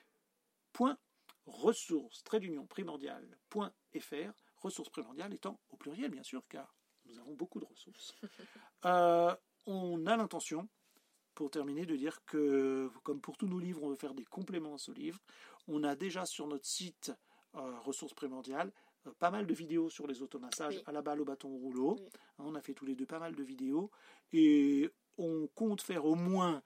ressources, 1.47 2.23
trait 2.23 2.39
d'union 2.39 2.65
primordial.fr, 2.67 4.31
ressources 4.57 4.89
primordiales 4.89 5.33
étant 5.33 5.59
au 5.69 5.77
pluriel 5.77 6.11
bien 6.11 6.23
sûr, 6.23 6.43
car 6.47 6.75
nous 7.05 7.17
avons 7.19 7.33
beaucoup 7.33 7.59
de 7.59 7.65
ressources. 7.65 8.13
Euh, 8.85 9.35
on 9.65 10.05
a 10.05 10.15
l'intention, 10.15 10.69
pour 11.33 11.49
terminer, 11.49 11.87
de 11.87 11.95
dire 11.95 12.23
que, 12.25 12.91
comme 13.03 13.19
pour 13.19 13.35
tous 13.35 13.47
nos 13.47 13.57
livres, 13.57 13.81
on 13.81 13.89
veut 13.89 13.95
faire 13.95 14.13
des 14.13 14.23
compléments 14.23 14.75
à 14.75 14.77
ce 14.77 14.91
livre. 14.91 15.19
On 15.67 15.83
a 15.83 15.95
déjà 15.95 16.27
sur 16.27 16.45
notre 16.45 16.67
site 16.67 17.11
euh, 17.55 17.79
ressources 17.79 18.13
primordiales 18.13 18.71
euh, 19.07 19.11
pas 19.17 19.31
mal 19.31 19.47
de 19.47 19.53
vidéos 19.55 19.89
sur 19.89 20.05
les 20.05 20.21
automassages 20.21 20.81
à 20.85 20.91
la 20.91 21.01
balle, 21.01 21.19
au 21.19 21.25
bâton, 21.25 21.49
au 21.49 21.57
rouleau. 21.57 21.97
on 22.37 22.53
a 22.53 22.61
fait 22.61 22.75
tous 22.75 22.85
les 22.85 22.93
deux 22.93 23.07
pas 23.07 23.19
mal 23.19 23.35
de 23.35 23.43
vidéos. 23.43 23.89
Et 24.31 24.89
on 25.17 25.47
compte 25.55 25.81
faire 25.81 26.05
au 26.05 26.15
moins, 26.15 26.61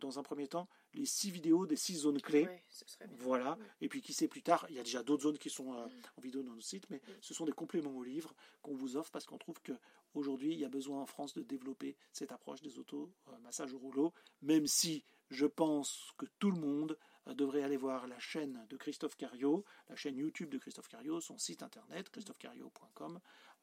dans 0.00 0.18
un 0.18 0.22
premier 0.22 0.46
temps, 0.46 0.68
les 0.96 1.06
six 1.06 1.30
vidéos 1.30 1.66
des 1.66 1.76
six 1.76 1.96
zones 1.96 2.20
clés. 2.20 2.48
voilà. 3.18 3.58
Et 3.80 3.88
puis 3.88 4.00
qui 4.00 4.12
sait 4.12 4.28
plus 4.28 4.42
tard, 4.42 4.66
il 4.68 4.76
y 4.76 4.78
a 4.78 4.82
déjà 4.82 5.02
d'autres 5.02 5.24
zones 5.24 5.38
qui 5.38 5.50
sont 5.50 5.74
euh, 5.74 5.86
en 6.16 6.20
vidéo 6.20 6.42
dans 6.42 6.52
notre 6.52 6.64
site, 6.64 6.88
mais 6.90 7.00
ce 7.20 7.34
sont 7.34 7.44
des 7.44 7.52
compléments 7.52 7.96
au 7.96 8.02
livre 8.02 8.34
qu'on 8.62 8.74
vous 8.74 8.96
offre 8.96 9.10
parce 9.10 9.26
qu'on 9.26 9.38
trouve 9.38 9.60
que 9.62 9.72
aujourd'hui 10.14 10.52
il 10.52 10.58
y 10.58 10.64
a 10.64 10.68
besoin 10.68 11.00
en 11.00 11.06
France 11.06 11.34
de 11.34 11.42
développer 11.42 11.96
cette 12.12 12.32
approche 12.32 12.62
des 12.62 12.78
auto 12.78 13.12
massages 13.42 13.74
au 13.74 13.78
rouleau, 13.78 14.12
même 14.42 14.66
si 14.66 15.04
je 15.30 15.46
pense 15.46 16.12
que 16.16 16.26
tout 16.38 16.50
le 16.50 16.58
monde 16.58 16.96
euh, 17.28 17.34
devrait 17.34 17.62
aller 17.62 17.76
voir 17.76 18.06
la 18.06 18.18
chaîne 18.18 18.66
de 18.68 18.76
Christophe 18.76 19.16
Cario, 19.16 19.64
la 19.88 19.96
chaîne 19.96 20.16
YouTube 20.16 20.50
de 20.50 20.58
Christophe 20.58 20.88
Cario, 20.88 21.20
son 21.20 21.38
site 21.38 21.62
internet 21.62 22.08
christophecario.com 22.10 23.16
euh, 23.16 23.18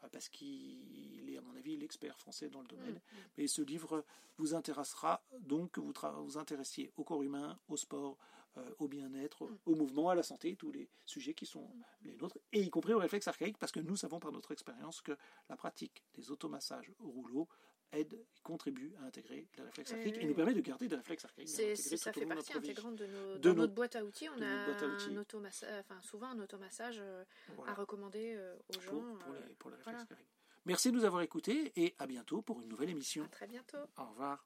parce 0.10 0.30
qu'il 0.30 1.30
est 1.30 1.38
à 1.38 1.42
mon 1.42 1.56
avis 1.56 1.78
l'expert 1.78 2.18
français 2.18 2.50
dans 2.50 2.62
le 2.62 2.68
domaine. 2.68 2.96
Mm, 2.96 3.18
mm. 3.18 3.22
Mais 3.38 3.48
ce 3.48 3.62
livre 3.62 4.06
vous 4.38 4.56
intéressera 4.56 5.24
donc 5.40 5.72
que 5.72 5.80
vous 5.80 5.94
vous 6.24 6.38
intéressiez 6.38 6.92
au 6.98 7.04
corps 7.04 7.24
humain, 7.24 7.60
au 7.68 7.78
sport, 7.78 8.18
euh, 8.58 8.70
au 8.80 8.88
bien-être, 8.88 9.46
mm. 9.46 9.58
au 9.66 9.76
mouvement, 9.76 10.10
à 10.10 10.16
la 10.16 10.24
santé, 10.24 10.56
tous 10.56 10.72
les 10.72 10.90
sujets 11.06 11.34
qui 11.34 11.46
sont 11.46 11.70
les 12.04 12.16
nôtres, 12.16 12.38
et 12.52 12.62
y 12.62 12.70
compris 12.70 12.94
au 12.94 13.00
réflexe 13.00 13.28
archaïque, 13.28 13.58
parce 13.58 13.72
que 13.72 13.80
nous 13.80 13.96
savons 13.96 14.20
par 14.20 14.32
notre 14.32 14.52
expérience 14.52 15.02
que 15.02 15.18
la 15.50 15.58
pratique 15.58 16.04
des 16.16 16.32
automassages 16.32 16.92
au 17.00 17.10
rouleau 17.10 17.48
aide 17.94 18.26
contribue 18.44 18.94
à 19.02 19.06
intégrer 19.06 19.48
les 19.58 19.64
réflexes 19.64 19.94
archaïques 19.94 20.18
et 20.18 20.26
nous 20.26 20.34
permet 20.34 20.54
de 20.54 20.62
garder 20.62 20.88
des 20.88 20.96
réflexes 20.96 21.26
archaïques. 21.26 21.50
ça 21.50 22.14
fait 22.14 22.26
partie 22.26 22.54
intégrante 22.54 22.96
de, 22.96 23.08
nos, 23.08 23.38
de 23.38 23.52
notre 23.54 23.74
boîte 23.74 23.96
à 23.96 24.04
outils. 24.04 24.28
On 24.30 24.42
a 24.42 24.46
un 24.46 25.18
automassage, 25.18 25.80
enfin, 25.80 26.02
souvent 26.02 26.28
un 26.28 26.40
automassage 26.40 26.98
euh, 27.00 27.24
à 27.66 27.74
recommander 27.74 28.36
euh, 28.36 28.56
aux 28.70 28.82
gens. 28.82 29.16
Pour, 29.20 29.34
les, 29.34 29.56
pour 29.58 29.70
les 29.70 29.78
réflexes 29.78 30.02
archaïques. 30.02 30.28
Merci 30.66 30.92
de 30.92 30.98
nous 30.98 31.04
avoir 31.06 31.22
écoutés 31.22 31.74
et 31.76 31.94
à 32.00 32.08
bientôt 32.08 32.42
pour 32.42 32.62
une 32.62 32.70
nouvelle 32.70 32.90
émission. 32.90 33.24
À 33.26 33.28
très 33.28 33.48
bientôt. 33.48 33.78
Au 33.98 34.06
revoir. 34.06 34.46